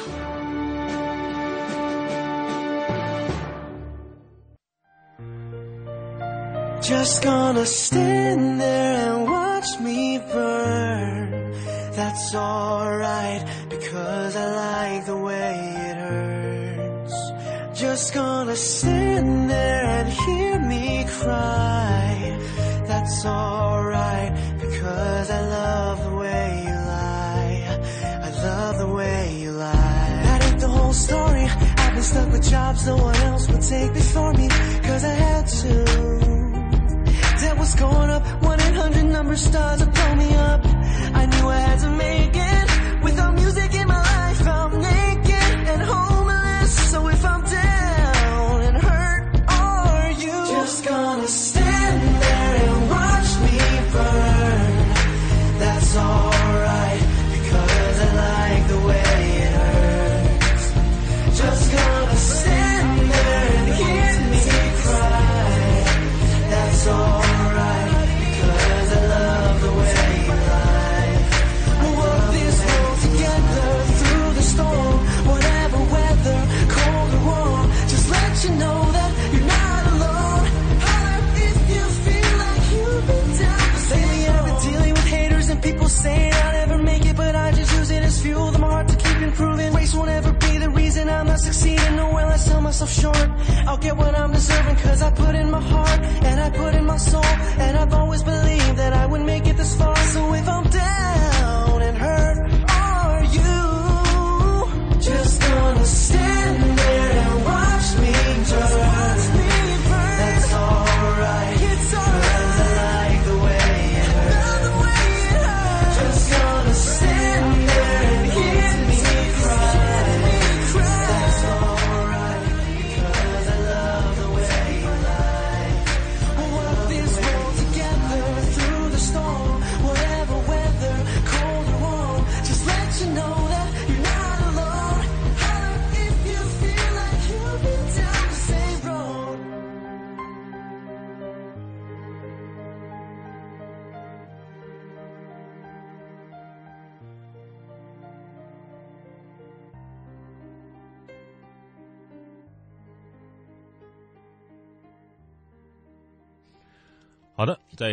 [6.81, 11.53] Just gonna stand there and watch me burn.
[11.95, 17.15] That's alright because I like the way it hurts.
[17.73, 22.37] Just gonna stand there and hear me cry.
[22.87, 26.04] That's alright because I love
[28.46, 30.20] love the way you lie.
[30.26, 31.46] That ain't the whole story.
[31.82, 34.46] I've been stuck with jobs no one else would take before me.
[34.88, 35.72] Cause I had to.
[37.40, 40.60] Debt was going up, 1-800 number starts to blow me up.
[41.20, 42.66] I knew I had to make it.
[43.06, 43.65] Without music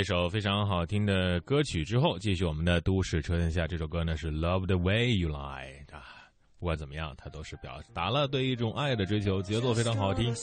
[0.03, 3.63] 一首非常好听的歌曲之后，继续我们的《都市车天下》。
[3.67, 6.03] 这首歌呢是《Love the Way You Lie》啊，
[6.59, 10.35] 不管怎么样，它都是表达了对一种爱的追求，节奏非常好听，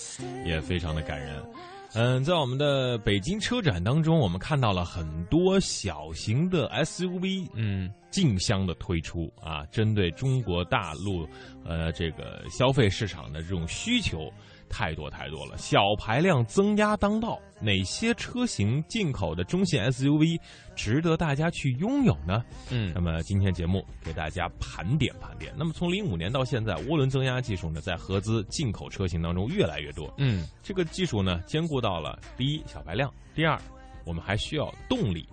[0.46, 1.44] 也非常的感人。
[1.92, 11.29] 嗯，在我们的北京车展当中，我们看到了很多小型的 SUV，嗯，竞相的推出啊，针对中国大陆
[11.66, 14.33] 呃这个消费市场的这种需求。
[14.71, 20.41] 太多太多了，小排量增压当道，哪些车型进口的中型 SUV
[20.75, 22.43] 值得大家去拥有呢？
[22.71, 25.53] 嗯，那么今天节目给大家盘点盘点。
[25.59, 30.11] 那么从零五年到现在，涡轮增压技术呢，在合资进口车型当中越来越多。
[30.16, 33.61] 嗯，这个技术呢，兼顾到了第一小排量，第二
[34.07, 35.27] 我们还需要动力。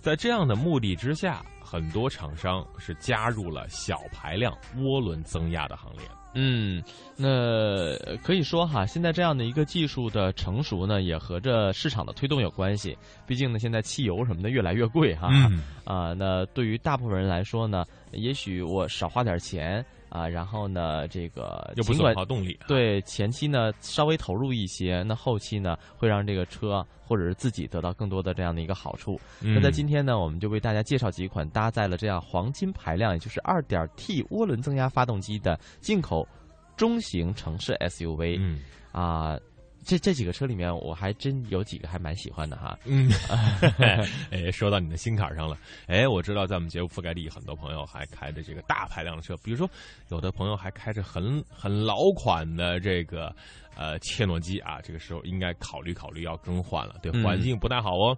[0.00, 6.02] 在这样的目的之下，很多厂商是加入了小排量涡轮增压的行列。
[6.34, 6.82] 嗯，
[7.16, 12.96] 那呃可以说哈，现在这样的一个技术的成熟呢，也和这市场的推动有关系。
[13.26, 15.28] 毕竟呢，现在汽油什么的越来越贵哈。
[15.30, 22.58] 嗯啊，那对于大部分人来说呢，也许我少花点钱啊，然后呢，这个又不尽管损耗动力。
[22.68, 29.18] 对前期呢稍微投入一些，那后期呢会让这个车或者是自己得到更多的这样的一个好处。
[29.40, 36.28] 嗯那在今天呢，我们就为大家介绍几款搭载了这样黄金排量，也就是二点 T 涡轮增压发动机的进口
[36.76, 38.36] 中型城市 SUV。
[38.38, 38.60] 嗯
[38.92, 39.38] 啊。
[39.84, 42.78] 这这几个车里面，我还真有几个还蛮喜欢的哈。
[42.84, 43.10] 嗯，
[44.30, 45.58] 哎，说到你的心坎上了。
[45.86, 49.68] 哎，我知道在我们节目覆盖地，很多朋友还开着这个大排量的车，比如说
[50.08, 53.34] 有的朋友还开着很很老款的这个
[53.76, 58.16] 呃切诺基啊，这个时候应该考虑考虑要更换了，对嗯环境不太好哦。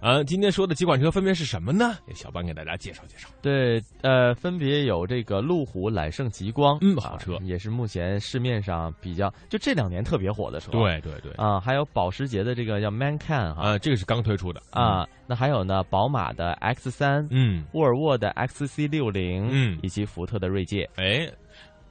[0.00, 1.96] 呃，今天说的几款车分别是什么呢？
[2.14, 3.28] 小班给大家介绍介绍。
[3.40, 10.70] 对，呃，分别有这个路虎揽胜极光，嗯，好车，也是目前市面上比较就这两年特别火的车。
[10.70, 15.06] 对对对，啊，还有保时捷的这个叫 Macan 哈，啊，这个是刚推出的啊。
[15.26, 21.26] 那还有呢，宝马的 X 三，嗯，沃尔沃的 XC 六零，嗯，以及福特的锐界，哎，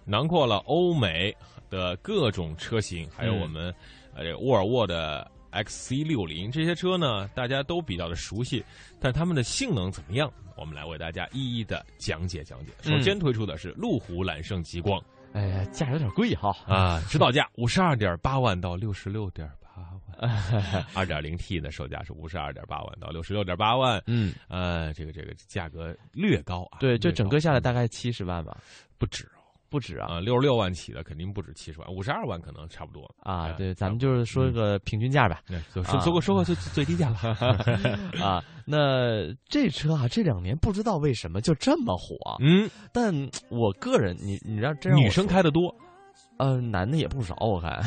[0.05, 1.35] 囊括了欧美
[1.73, 3.73] 的各种车型，还有我们、
[4.13, 8.63] 呃沃尔沃的 XC 六零这些车呢，大家都比较的熟悉，
[8.99, 10.31] 但它们的性能怎么样？
[10.55, 12.71] 我们来为大家一一的讲解讲解。
[12.81, 15.03] 首先推出的是路虎揽胜极光，
[15.33, 16.55] 哎呀，价有点贵哈。
[16.67, 19.81] 啊，指导价五十二点八万到六十六点八
[20.21, 28.55] 万， 二点零 T 的售价是五十二点八万到六十六点八万，嗯，呃，这个这个价格略高啊，对，就整个下来大概七十万吧，
[28.99, 29.25] 不止。
[29.25, 29.32] 哦。
[29.73, 33.51] 不止啊，啊，六十六万起的肯定不止七十万，五十二万可能差不多啊。
[33.53, 37.17] 对，咱们就是说个平均价吧，对，说说过说过最最低价了
[38.23, 38.43] 啊。
[38.67, 43.11] 那这车啊，这两年不知道为什么就这么火，嗯，但
[43.49, 45.73] 我个人，你你让这女生开的多，
[46.37, 47.81] 呃，男的也不少，我看，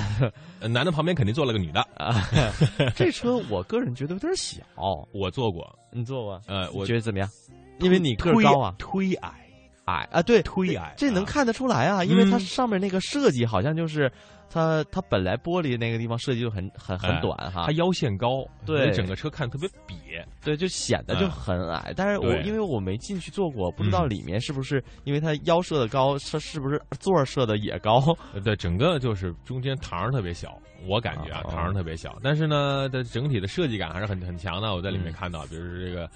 [0.61, 2.20] 男的旁边肯定坐了个女的啊。
[2.97, 4.61] 这车我个人觉得有点小，
[5.14, 6.41] 我坐过，你坐过？
[6.49, 7.28] 呃，我觉得怎么样？
[7.78, 9.45] 因为你个高啊，忒矮。
[9.87, 14.11] 矮啊，对，忒矮，这能看得出来啊，因为它上面那个设计好像就是
[14.49, 19.95] 它它本来玻璃那个地方设计就很很很短哈，它腰线高，对，整个车看特别瘪，
[20.44, 21.92] 对，就显得就很矮。
[21.96, 28.00] 但是我因为我没进去坐过，不知道里面是不是因为它腰设的高，它是不是座设的也高？
[28.44, 34.74] 对，整个就是中间膛特别小，我感觉啊膛特别小，但是呢，它整体的设计感还是很很强的。
[34.74, 36.08] 我在里面看到，比如说这个。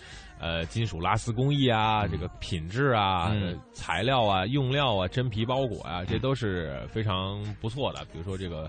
[0.42, 8.02] 呃，金属拉丝工艺啊，这个品质啊，嗯、材料啊，用料啊，真皮包裹啊，这都是非常不错的。
[8.10, 8.66] 比如说这个，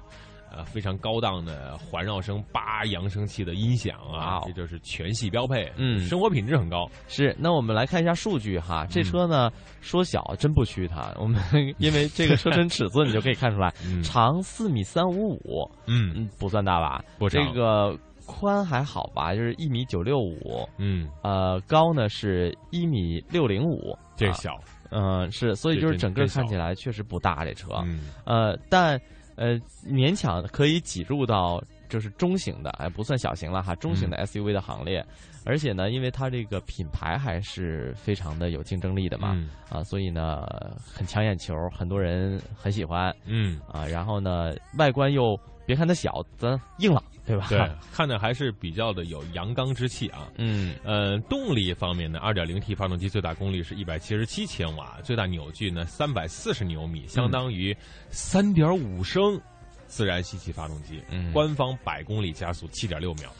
[0.52, 5.72] 呃，非常高档的环绕声八扬声器的音响啊，这就是全系标配。
[5.78, 6.89] 嗯，生活品质很高。
[7.08, 11.41] 是，那我们来看一下数据哈，这车呢、嗯、说小真不虚它，我们
[11.80, 17.04] 因为这个车身尺寸你就可以看出来，嗯、长四米三五五，嗯，不算大吧？
[17.18, 17.97] 不这个。
[18.28, 24.58] 宽还好吧，就是一米九六五，嗯，呃，高呢是一米六零五，这小，
[24.89, 28.97] 嗯、呃，是，所以就是整个看起来确实不大这车，嗯，呃，但
[29.41, 40.45] 呃勉强可以挤入到就是中型的，哎，不算小型了哈，中型的 SUV 的行列，嗯、而且呢，因为它这个品牌还是非常的有竞争力的嘛，嗯、啊，所以呢
[40.85, 45.35] 很抢眼球，很多人很喜欢，嗯，啊，然后呢外观又
[45.65, 47.03] 别看它小，咱硬朗。
[47.26, 47.45] 对吧？
[47.49, 50.28] 对，看着还是比较的有阳刚之气啊。
[50.38, 57.76] 嗯，呃，动力方面呢二点零 T 发动机最大功率是一百七十七千瓦，最大扭矩呢三百四十牛米，相当于
[58.09, 59.39] 三点五升
[59.88, 61.01] 自然吸气发动机。
[61.09, 63.32] 嗯，官方百公里加速七点六秒。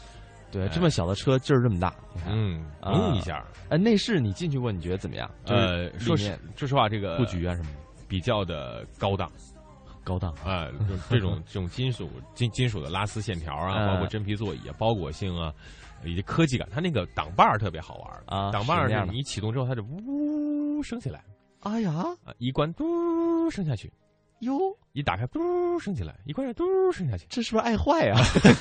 [0.50, 1.94] 对，这么小的车劲儿这么大，
[2.28, 3.42] 嗯，嗯一下。
[3.70, 5.30] 哎，内饰你进去过，你觉得怎么样？
[5.46, 7.70] 呃，说实说实话，这个布局啊什么
[8.06, 9.32] 比较的高档。
[10.04, 10.32] 高档。
[10.44, 10.68] 啊，
[11.08, 15.52] 这种 这种金属金金属的拉丝线条啊，包括真皮座椅啊，包裹性啊，
[16.04, 21.24] 以及科技感，它那个挡把儿特别好玩啊，挡把儿是你启动之后，它就呜升起来，
[21.60, 21.92] 哎呀，
[22.24, 23.92] 啊一关嘟升下去，
[24.40, 24.58] 哟，
[24.92, 25.40] 一打开嘟
[25.78, 28.20] 升起来，一关上嘟升下去，这是不是爱坏啊？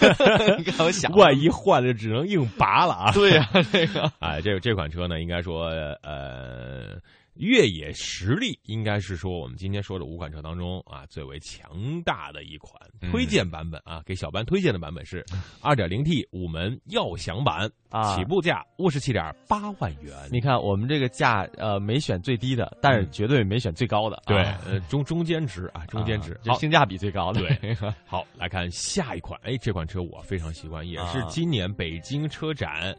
[0.57, 3.11] 你看我想，万一坏了，只能硬拔了啊！
[3.13, 5.65] 对呀，这个 哎，这这款车呢，应该说
[6.03, 6.99] 呃。
[7.35, 12.73] 越野实力应该是说我们今天说的五款车当中啊最为强大的一款，
[13.11, 15.25] 推荐版本啊，给小班推荐的版本是
[15.61, 20.13] 二点零 T 五门耀翔版啊，起步价五十七点八万元。
[20.29, 27.41] 你看我们这个价呃没选最低的，但是绝对没选最高的，对，呃中中间值啊，中间值，好，性价比最高的。
[27.41, 27.75] 对，
[28.05, 32.93] 好来看下一款，哎，这款车我非常喜欢，也是今年北京车展。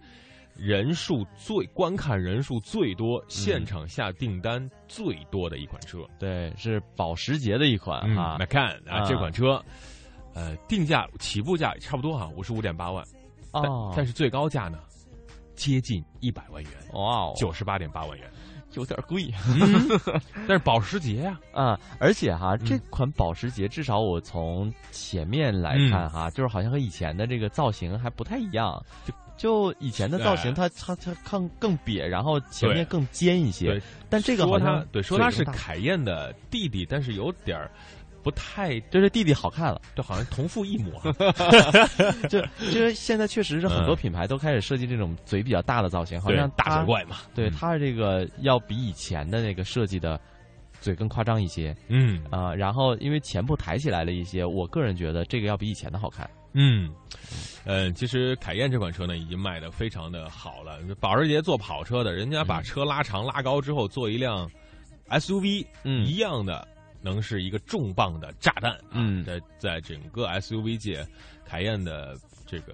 [0.56, 5.98] 人数最观看人数最多、现场下订单最多的一款车。
[6.18, 8.36] 对，是保时捷的一款嗯哈。
[8.38, 9.62] Macan 啊，啊这款车，
[10.34, 13.04] 呃，定价起步价差不多哈，五十五点八万，
[13.52, 14.78] 但哦但是最高价呢，
[15.54, 18.28] 接近一百万元，哇哦，九十八点八万元。
[18.74, 19.30] 有点贵。
[19.60, 20.00] 嗯
[20.48, 28.82] 但是保时捷呀、啊，而且哈，嗯这款保时捷至少我从前面来嗯看哈，就是好像和以前的这个造型还不太一样。
[29.04, 33.82] 就就以前的造型，哎它它它更更瘪，然后前面更尖一些对。
[34.08, 37.68] 但这个好像对说它是凯宴的弟弟，但是有点儿
[38.22, 40.92] 不太，就是弟弟好看了，就好像同父异母。
[42.30, 50.20] 就就是现在确实是很多嗯品牌都开始设计这种嘴比较大的造型，好像大嘴怪嘛对嗯它这个要比以前的那个设计的
[50.82, 51.74] 嘴更夸张一些。
[51.88, 56.28] 嗯啊、然后因为前部抬起来了一些，我个人觉得这个要比以前的好看。
[56.52, 56.92] 嗯，
[57.64, 60.78] 呃，其实凯宴这款车呢，已经卖的非常的好了。
[61.00, 64.50] 保时捷做跑车的，人家把车拉长拉高之后，做一辆
[65.08, 66.68] SUV，嗯一样的
[67.00, 68.76] 能是一个重磅的炸弹。
[68.90, 71.06] 嗯在在整个 SUV 界，
[71.52, 72.72] 凯宴的这个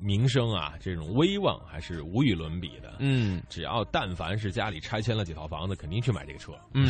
[0.00, 2.96] 名声啊，这种威望还是无与伦比的。
[2.98, 6.52] 嗯，只要但凡是家里拆迁了几套房子，肯定去买这个车。
[6.72, 6.88] 嗯，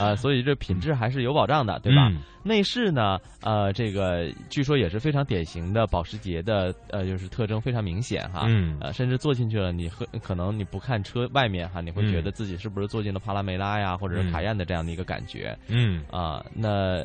[0.00, 2.08] 啊， 所以这品质还是有保障的，对吧？
[2.10, 8.46] 嗯内饰呢，呃，这个据说也是非常典型的保时捷的，呃，就是特征非常明显哈。
[8.48, 15.54] 嗯呃，甚至坐进去了，你和可能你不看车外面哈，你会觉嗯得自己是不是坐进了帕拉梅拉呀，或者是嗯卡宴的这样的一个感觉。
[15.68, 17.04] 嗯啊、那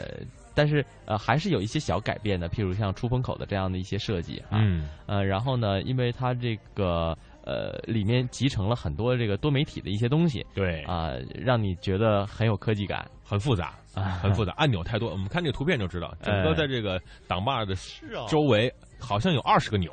[0.56, 4.49] 但是呃，还是有一些小改变的，譬如像出风口的这样的一些设计啊。
[4.53, 15.12] 嗯呃，然后呢，因为它这个呃里面集成了很多这个多媒体的一些东西，对啊、让你觉得很有科技感，很复杂啊很复杂， 按钮太多。
[15.12, 17.74] 我们看这个图片就知道，整个哎在这个挡把的
[18.16, 19.91] 哦周围好像有二十个钮。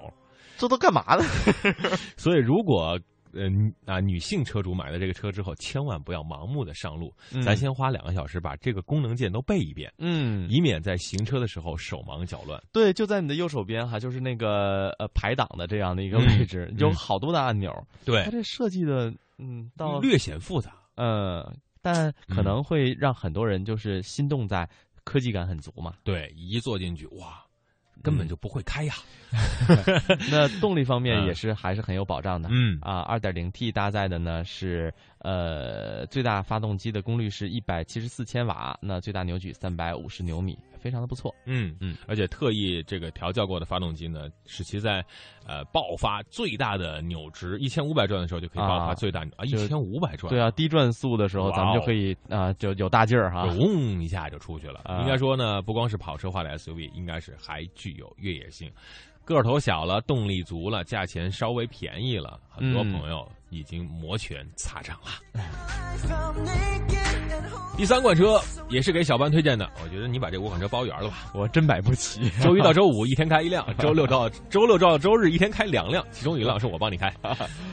[0.59, 1.25] 这都干嘛呢？
[2.17, 2.97] 所以如果
[3.33, 3.51] 呃
[3.85, 12.63] 啊女性车主买了这个车之后，千万不要盲目的上路，嗯咱先花两个小时把这个功能键都背一遍，嗯，以免在行车的时候手忙脚乱。
[12.73, 17.73] 对，就在你的右手边哈，就是那个呃排档的这样的一个嗯位置，有嗯好多的按钮。
[18.05, 20.75] 对它这设计的嗯，到略显复杂。
[20.95, 24.69] 呃，但可嗯能会让很多人就是心动在
[25.05, 25.95] 科技感很足嘛。
[26.05, 27.43] 对，一坐进去哇，
[28.03, 28.95] 根本就不会开呀。
[30.31, 32.49] 那动力方面嗯也是还是很有保障的。
[32.53, 41.35] 嗯啊，二点零 T 搭载的呢是呃最大发动机的功率是一百七十四千瓦，那最大扭矩三百五十牛米，非常的不错。
[41.47, 45.05] 嗯嗯，而且特意这个调教过的发动机呢，使其在
[45.47, 50.29] 呃爆发最大的扭值一千五百转的时候就可以爆发啊最大啊一千五百转。
[50.29, 53.45] 对啊，低转速的时候咱们就可以啊、就有大劲儿哈。
[53.55, 54.81] 嗡一下就出去了。
[54.85, 58.71] 啊应该说呢，不光是跑车化的 SUV，应该是还具有越野性。
[59.25, 65.11] 个头小了，动力足了，价钱稍微便宜了，很多嗯朋友已经摩拳擦掌了。
[67.77, 71.31] 第三款车也是给小班推荐的，我觉得你把这五款车包圆了吧？
[71.35, 72.29] 我真买不起。
[72.43, 77.13] 周一到周五一天开一辆， 周六到周六到周日一天开两辆，其中一辆是我帮你开，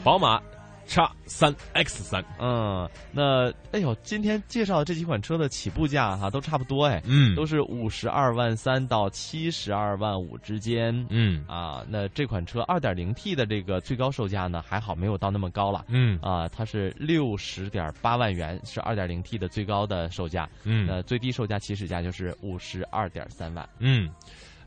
[0.03, 0.41] 宝马
[0.89, 2.25] 叉三 X 三。
[2.39, 11.05] 嗯，那哎呦，今天介绍的这几款车的起步价哈、都差不多哎，嗯都是五十二万三到七十二万五之间。
[11.09, 15.85] 嗯啊，那这款车二点零 T 的这个最高售价呢，还好没有到那么高了。
[15.87, 20.49] 嗯啊，它是六十点八万元，是二点零 T 的最高的售价。
[20.63, 23.69] 嗯那最低售价起始价就是五十二点三万。
[23.77, 24.09] 嗯，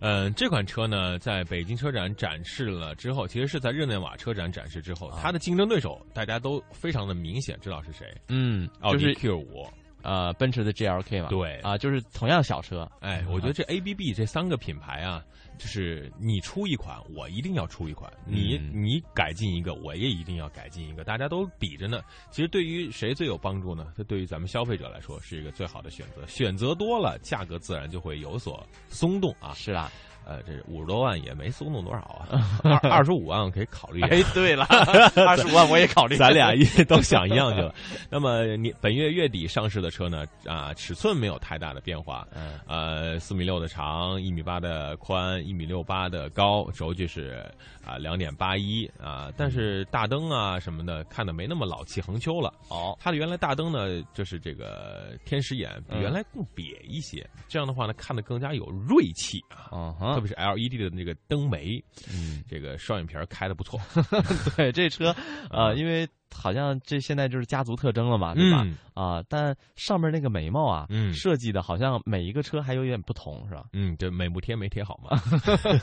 [0.03, 9.65] 呃，这款车呢，在北京车展展示了之后，其实是在日内瓦车展展示之后，它的竞争对手大家都非常的明显知道是谁，嗯，奥迪就是 Q 五。
[10.03, 15.25] 呃，奔驰的 GLK 嘛，对啊，就是同样小车，哎，我觉得这 A、B、B 这三个品牌啊，
[15.63, 21.05] 就是你出一款，我一定要出一款；你嗯你改进一个，我也一定要改进一个。
[21.05, 22.03] 大家都比着呢。
[22.33, 23.93] 其实对于谁最有帮助呢？
[23.97, 26.27] 这对于咱们消费者来说是一个最好的选择。
[26.27, 29.55] 选择多了，价格自然就会有所松动啊。
[29.55, 29.89] 是啊，
[30.25, 32.29] 呃，这五十多万也没松动多少啊，
[32.63, 34.01] 二二十五万可以考虑。
[34.03, 34.65] 哎，对了，
[35.27, 37.75] 二十五万我也考虑，咱俩一都想一样去了。
[38.11, 40.25] 那么你本月月底上市的车呢？
[40.47, 47.45] 啊，尺寸没有太大的变化，嗯，呃，四米六的长，一米八的宽，一米六八的高，轴距是
[47.85, 52.53] 啊两点八一啊，但是大灯啊什么的看的没那么老气横秋了。
[52.69, 59.69] 哦，它的原来大灯呢，就是这个天使眼，比嗯原来更瘪一些，这样的话呢，看的更加有锐气啊。
[59.73, 61.83] 嗯哼特别是 LED 的那个灯眉，
[62.13, 63.81] 嗯，这个双眼皮儿开的不错。
[64.57, 65.15] 对这车，
[65.51, 68.63] 呃，因为好像这现在就是家族特征了嘛，对吧？
[68.65, 73.65] 嗯啊，但上面那个眉毛啊，嗯设计的好像每一个车还有点不同，是吧？
[73.73, 75.19] 嗯，对美不贴没贴好嘛？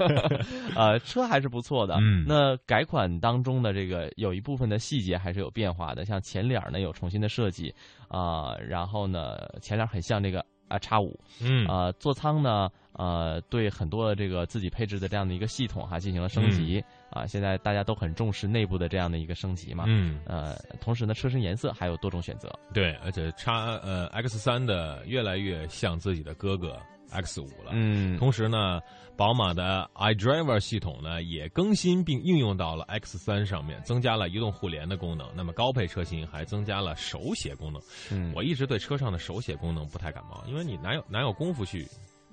[0.75, 1.95] 呃，车还是不错的。
[2.01, 7.73] 嗯那改款当中的这个有一部分的细节还是有变化的，像前脸呢有重新的设计
[8.07, 19.83] 啊、然后呢前脸很像这个啊叉五，嗯呃，座舱呢呃对很多的这个自己配置的这样的一个系统哈、进行了升级啊、现在大家都很重视内部的这样的一个升级嘛。
[19.87, 22.49] 嗯呃，同时呢车身颜色还有多种选择。
[22.73, 27.71] 对，而且叉呃 X 三的越来越像自己的哥哥 X 五了。
[27.71, 28.79] 嗯同时呢，
[29.19, 35.27] 宝马的 iDriver 系统呢也更新并应用到了 X 三上面，增加了移动互联的功能。
[35.35, 37.81] 那么高配车型还增加了手写功能。
[38.11, 41.85] 嗯我一直对车上的手写功能不太感冒，因为你哪有哪有功夫去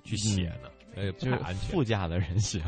[0.05, 0.71] 去写呢？
[0.95, 1.69] 呃，就是安全。
[1.71, 2.63] 副驾的人行，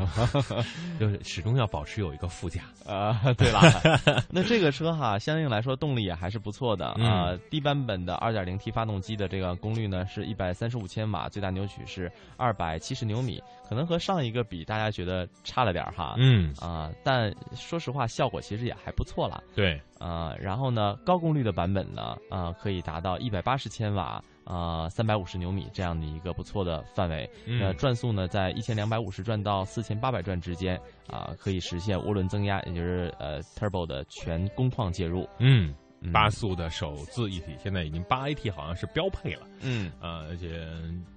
[0.99, 2.61] 就是始终要保持有一个副驾。
[2.85, 3.59] 啊， 对了，
[4.29, 16.15] 那这个车哈，相应来说动力也还是不错的嗯啊、低版本的 2.0T 发动机的这个功率呢是135千瓦，最大扭矩是270牛米，可能和上一个比，大家觉得差了点儿哈。
[16.17, 19.43] 嗯啊、但说实话，效果其实也还不错了。
[19.55, 24.23] 对，啊、然后呢，高功率的版本呢，啊、可以达到一百八十千瓦。
[24.45, 30.75] 啊，三百五十牛米这样的一个不错的范围，嗯那转速呢在一千两百五十转到四千八百转之间
[31.07, 35.29] 啊，可以实现涡轮增压，也就是呃 turbo 的全工况介入。
[35.37, 39.45] 嗯嗯，八速的手自一体，现在已经八 AT 好像是标配了。
[39.61, 40.65] 嗯啊，而且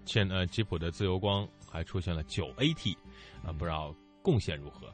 [0.04, 2.94] 现呃吉普的自由光还出现了九 AT，
[3.44, 4.86] 啊，不知道贡献如何。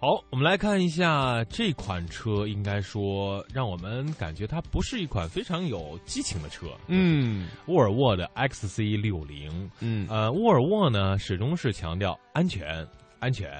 [0.00, 6.68] 好，我们来看一下这款车，应该说让我们感觉它不是一款非常有激情的车。
[6.86, 12.86] 嗯沃尔沃的 XC 六零，嗯呃，沃尔沃呢始终是强调安全、
[13.18, 13.50] 安全、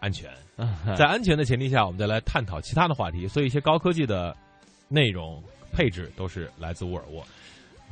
[0.00, 0.30] 安全。
[0.98, 3.26] 在安全的前提下，我们再来探讨其他的话题。
[3.26, 4.36] 所以一些高科技的
[4.88, 5.42] 内容
[5.72, 7.26] 配置都是来自沃尔沃。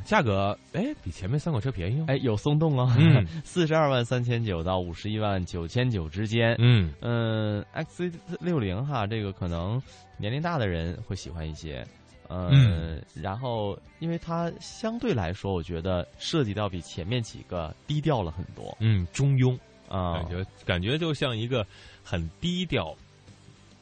[0.04, 2.04] 价格哎，比前面三款车便宜哦。
[2.08, 6.54] 哎，有松动哦，嗯 四十二万三千九到五十一万九千九之间。
[6.58, 9.80] 嗯嗯，XC 六零哈，这个可能
[10.16, 11.86] 年龄大的人会喜欢一些。
[12.28, 19.56] 嗯，嗯然后因为它相对来说，我觉得设计到比前面几个低调了很多嗯，中庸，
[19.88, 20.28] 啊感。
[20.30, 21.66] 觉感觉就像一个
[22.02, 22.94] 很低调、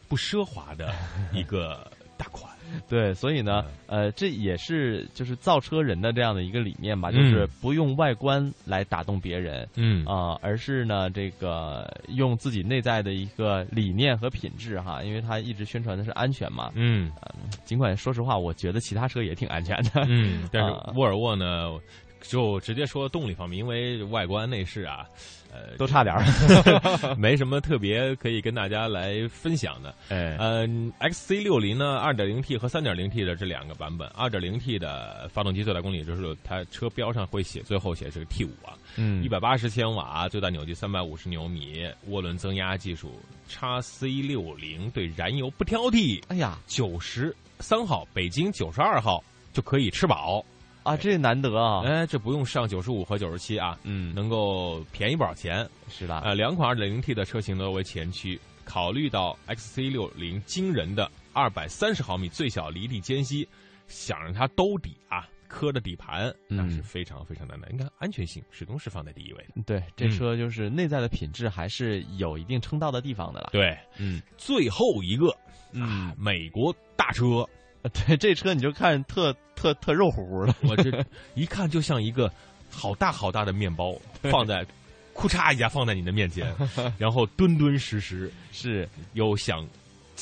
[0.09, 0.93] 不奢华的
[1.33, 2.52] 一个大款。
[2.89, 16.71] 对，所以呢，呃，这也是就是造车人的这样的一个理念吧，就是嗯不用外观来打动别人，嗯啊、而是呢，这个用自己内在的一个理念和品质哈，因为他一直宣传的是安全嘛。
[16.75, 17.11] 嗯
[17.65, 20.05] 尽管说实话，我觉得其他车也挺安全的。
[20.09, 21.71] 嗯，但 啊是沃尔沃呢，
[22.23, 25.07] 就直接说动力方面，因为外观内饰啊，
[25.53, 26.25] 呃，都差点儿
[27.17, 29.95] 没什么特别可以跟大家来分享的。
[30.09, 49.23] 哎，嗯，XC 六零呢，二点零 T 和三点零 T 的这两个版本，二点零 T 的发动机最大功率就是它车标上会写，最后写是个 T 五啊，嗯一百八十千瓦，最大扭矩三百五十牛米，涡轮增压技术，叉 C 六零对燃油不挑剔，哎呀九十三号，北京九十二号
[49.53, 50.45] 就可以吃饱。
[50.83, 51.83] 啊，这难得啊！
[51.85, 55.69] 哎，这不用上九十五和九十七啊，嗯，能够便宜不少钱。
[55.89, 63.47] 是的，呃，两款二点零 T 的车型呢为前驱，考虑到 XC 六零惊人的二百三十毫米最小离地间隙，
[63.87, 67.71] 想让它兜底啊，磕着底盘，那是非常非常难的。
[67.71, 69.63] 应该安全性始终是放在第一位的。
[69.65, 73.51] 对，这嗯车就是内在的品质还是有一定称道的地方的了。
[73.53, 75.33] 对，嗯最后一个，
[75.73, 77.49] 嗯，美国大车，
[78.07, 81.05] 对，这车你就看特特特肉乎乎的，我这
[81.35, 82.31] 一看就像一个
[82.71, 84.65] 好大好大的面包放在。
[85.15, 86.51] 库嚓一下放在你的面前，
[86.97, 89.63] 然后敦敦实实，是有想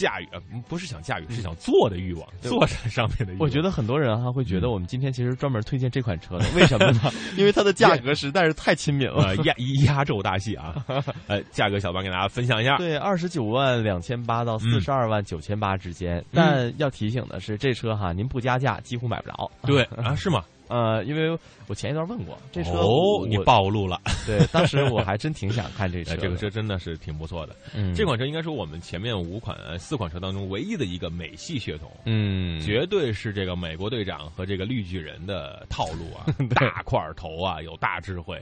[0.01, 3.39] 驾驭，呃，不是想驾驭，是想坐的欲望，对坐在上面的欲望。
[3.41, 7.11] 我觉得很多人哈会觉嗯得我们今天其实专门推荐这款车的，为什么呢？
[7.37, 9.37] 因为它的价格实在是太亲民了呃。
[9.45, 9.55] 压
[9.87, 10.75] 压轴大戏啊，
[11.29, 12.77] 呃，价格小班给大家分享一下。
[12.77, 19.51] 对，二十九万两千八到四十二万九千八之间，但要提醒的是，这车哈您不加价几乎买不着。
[19.63, 20.45] 对 啊，是吗？
[20.71, 24.01] 呃，因为我前一段问过这车，哦，你暴露了。
[24.25, 26.15] 对，当时我还真挺想看这车。
[26.23, 27.57] 这个车真的是挺不错的。
[27.75, 31.91] 嗯这款车应该是我们前面五款、呃四款车当中唯一的一个美系血统。
[32.05, 38.41] 嗯，绝对是这个美国队长和这个绿巨人的套路啊， 大块头啊，有大智慧。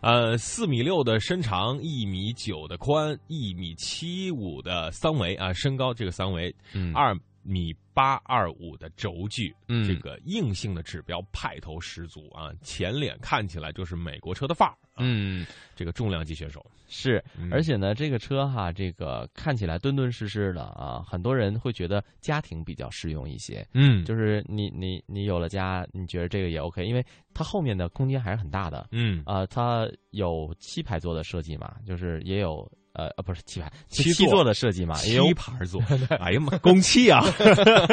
[0.00, 14.74] 呃，四米六的身长，一米九的宽，一米七五的三围啊，身高这个三围，嗯二米八二五的轴距，嗯这个硬性的指标派头十足啊，前脸看起来就是美国车的范儿。
[14.94, 23.66] 啊嗯，这个重量级选手是嗯，而且呢，这个车哈，这个看起来敦敦实实的啊，很多人会觉得家庭比较适用一些。
[23.72, 28.86] 嗯就是你你你有了家，你觉得这个也 OK，因为它后面的空间还是很大的。
[28.92, 35.80] 嗯啊、它有七排座的设计嘛，就是也有呃呃不是七排七座七座的设计嘛，也有七排座，
[36.18, 37.22] 哎呀妈，公汽啊！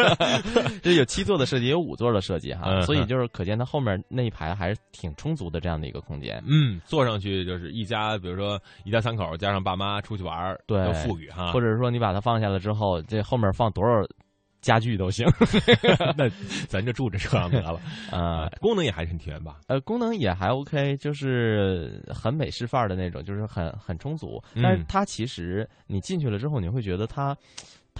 [0.81, 6.41] 这有七座的设计，也有五座的设计哈，嗯所以就是可见它后面那一排还是挺充足的这样的一个空间。
[6.47, 11.51] 嗯，坐上去就是一家，比如说一家三口加上爸妈出去玩儿，对，都富裕哈。
[11.51, 14.01] 或者说你把它放下了之后，这后面放多少
[14.61, 15.27] 家具都行。
[16.17, 16.29] 那
[16.67, 17.79] 咱就住这车上得了
[18.11, 19.59] 啊、功能也还是很全吧？
[19.67, 24.41] 呃，功能也还 OK，就是很美式范儿的那种，就是很很充足。
[24.53, 27.35] 嗯但是它其实你进去了之后，你会觉得它。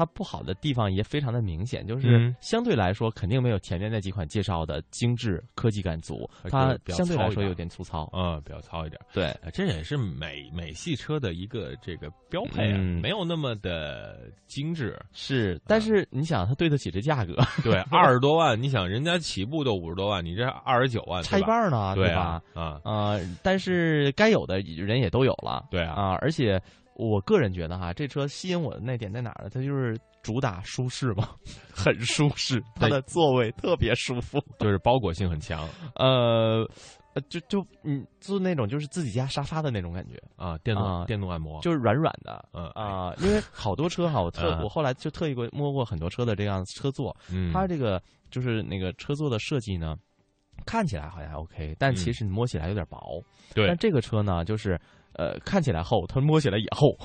[0.02, 8.10] 它不好的地方也非常的明显，就是嗯相对来说肯定没有前面那几款介绍的精致、科技感足，它相对来说有点粗糙。
[8.14, 9.00] 嗯、比较糙一点。
[9.14, 15.00] 对，呃这也是美美系车的一个这个标配啊，嗯没有那么的精致。
[15.12, 22.64] 是，但是你想，它对得起这价格，对， 二十多万，你想人家起步都五十多万，你这二十九万，差一半呢，对吧啊？
[22.64, 26.60] 啊，呃，但是该有的人也都有了，对啊啊，而且
[26.96, 29.50] 我个人觉得哈，这车吸引我的那点在哪儿呢？
[29.50, 31.30] 它就是主打舒适嘛，
[31.74, 36.68] 很舒适，它的座位特别舒服，就是包裹性很强呃。
[37.14, 49.98] 呃，就就嗯，坐那种就是自己家沙发的那种感觉啊，电动、啊电动按摩，就是软软的，嗯啊、因为好多车哈，我特、啊我后来就特意过摸过很多车的这样车座，嗯它这个就是那个车座的设计呢，
[50.66, 52.98] 看起来好像还 OK，但其实你摸起来有点薄。
[52.98, 53.24] 嗯
[53.54, 54.80] 对但这个车呢，就是
[55.14, 56.98] 呃看起来厚，它摸起来也厚。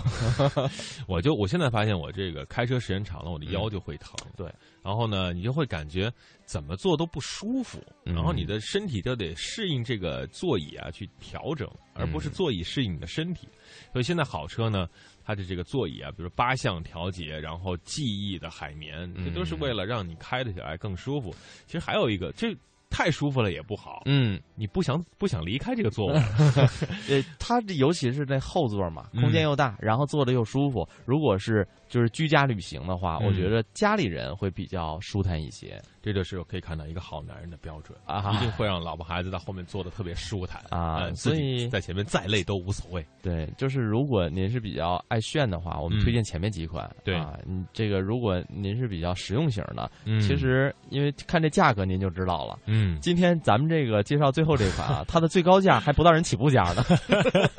[1.08, 4.14] 我就我现在发现，我这个开车时间长了，我的腰就会疼。
[4.36, 4.52] 对，
[4.82, 6.12] 然后呢，你就会感觉
[6.44, 13.48] 怎么坐都不舒服，嗯然后你的身体就得适应这个座椅啊去调整，而不是座椅适应你的身体。
[13.92, 14.88] 所以现在好车呢，
[15.24, 21.34] 它的这个座椅啊，比如八项调节，然后记忆的海绵，这都是为了让你开得起来更舒服。
[21.66, 22.56] 其实还有一个，这
[22.96, 26.14] 太舒服了也不好，嗯，你不想不想离开这个座位。
[27.10, 30.88] 呃，它这尤其是那后座嘛，嗯空间又大，然后坐着又舒服。
[31.04, 35.78] 如果是就是居家旅行的话，嗯我觉得家里人会比较舒坦一些。
[36.06, 43.04] 这就是可以看到一个好男人的标准啊一定会让老婆孩子在后面坐的特别舒坦啊嗯所以在前面再累都无所谓。
[43.20, 46.88] 对，就是如果您是比较爱炫的话，我们嗯推荐前面几款。
[47.02, 52.56] 对啊，你这个如果您是比较实用型的，嗯其实因为看这价格您就知道了。
[52.66, 56.84] 嗯，今天咱们这个介绍最后这款啊， 它的最高价还不到人起步价呢。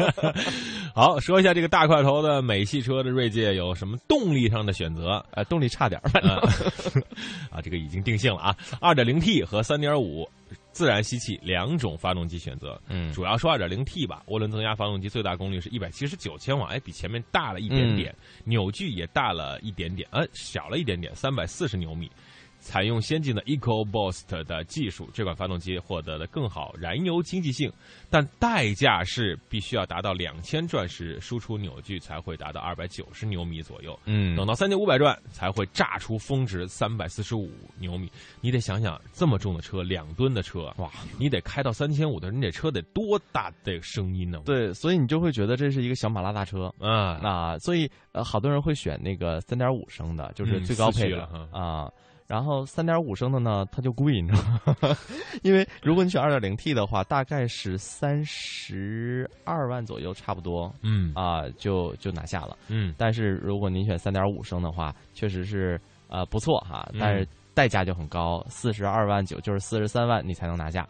[0.96, 5.24] 好，说一下这个大块头的美系车的锐界有什么动力上的选择？
[5.32, 6.36] 呃，动力差点儿，呃
[7.52, 10.30] 啊，这个已经定性了啊，二点零 T 和三点五
[10.72, 12.80] 自然吸气两种发动机选择。
[12.88, 22.10] 嗯主要说二点零 T 吧，涡轮增压发动机最大功率是一百七十九千瓦，哎，比前面大了一点点，扭矩也大了一点点，呃，小了一点点，三百四十牛米。
[22.60, 27.72] 采用先进的 EcoBoost 的技术，这款发动机获得了更好燃油经济性，
[28.10, 33.98] 但代价是必须要达到两千转时，输出扭矩才会达到二百九十牛米左右。
[34.06, 37.50] 嗯等到三千五百转才会炸出峰值三百四十五
[37.80, 38.12] 牛米。
[38.42, 44.42] 你得想想，这么重的车，两吨的车，哇，你得开到三千五的，你这车得多大的声音呢？
[44.46, 51.90] 对，所以你就会觉得这是一个小马拉大车啊那所以呃，好多人会选那个三点五升的，就是嗯最高配的啊。
[52.28, 54.44] 然后三点五升的呢，它就贵，你知道
[54.82, 54.98] 吗？
[55.44, 60.74] 因为如果你选二点零 T 的话，大概是三十二万左右，差不多。
[60.82, 62.58] 嗯啊，就就拿下了。
[62.68, 70.88] 嗯，但是如果您选三点五升的话，确实是呃不错哈，但是嗯代价就很高，四十二万九，就是四十三万你才能拿下。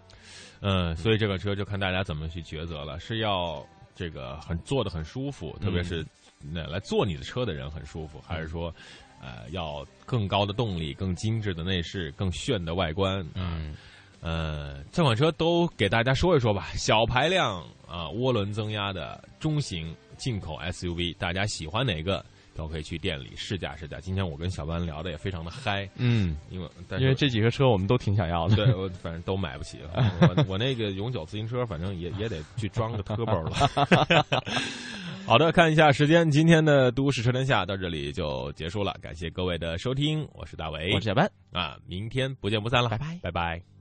[0.60, 3.64] 嗯，所以这个车就看大家怎么去抉择了，是要
[3.96, 6.04] 这个很坐的很舒服，特别是
[6.42, 8.74] 那来坐你的车的人很舒服，还是说，
[9.22, 13.26] 呃，要更高的动力、更精致的内饰、更炫的外观？
[13.34, 13.76] 嗯，
[14.22, 16.68] 呃，这款车都给大家说一说吧。
[16.76, 22.24] 小排量啊，涡轮增压的中型进口 SUV，大家喜欢哪个？
[22.56, 24.00] 都可以去店里试驾试驾。
[24.00, 28.56] 今天我跟小班聊的也非常的嗨，嗯，因为但是因为这几个车我们都挺想要的。
[28.56, 29.78] 对，我反正都买不起。
[29.94, 34.26] 我我那个永久自行车，反正也也得去装个 turbo 了。
[35.28, 41.30] 好的，看一下时间，今天的都市车天下到这里就结束了，感谢各位的收听，我是大伟，我是小班。
[41.52, 43.77] 啊，明天不见不散了，拜拜，拜拜。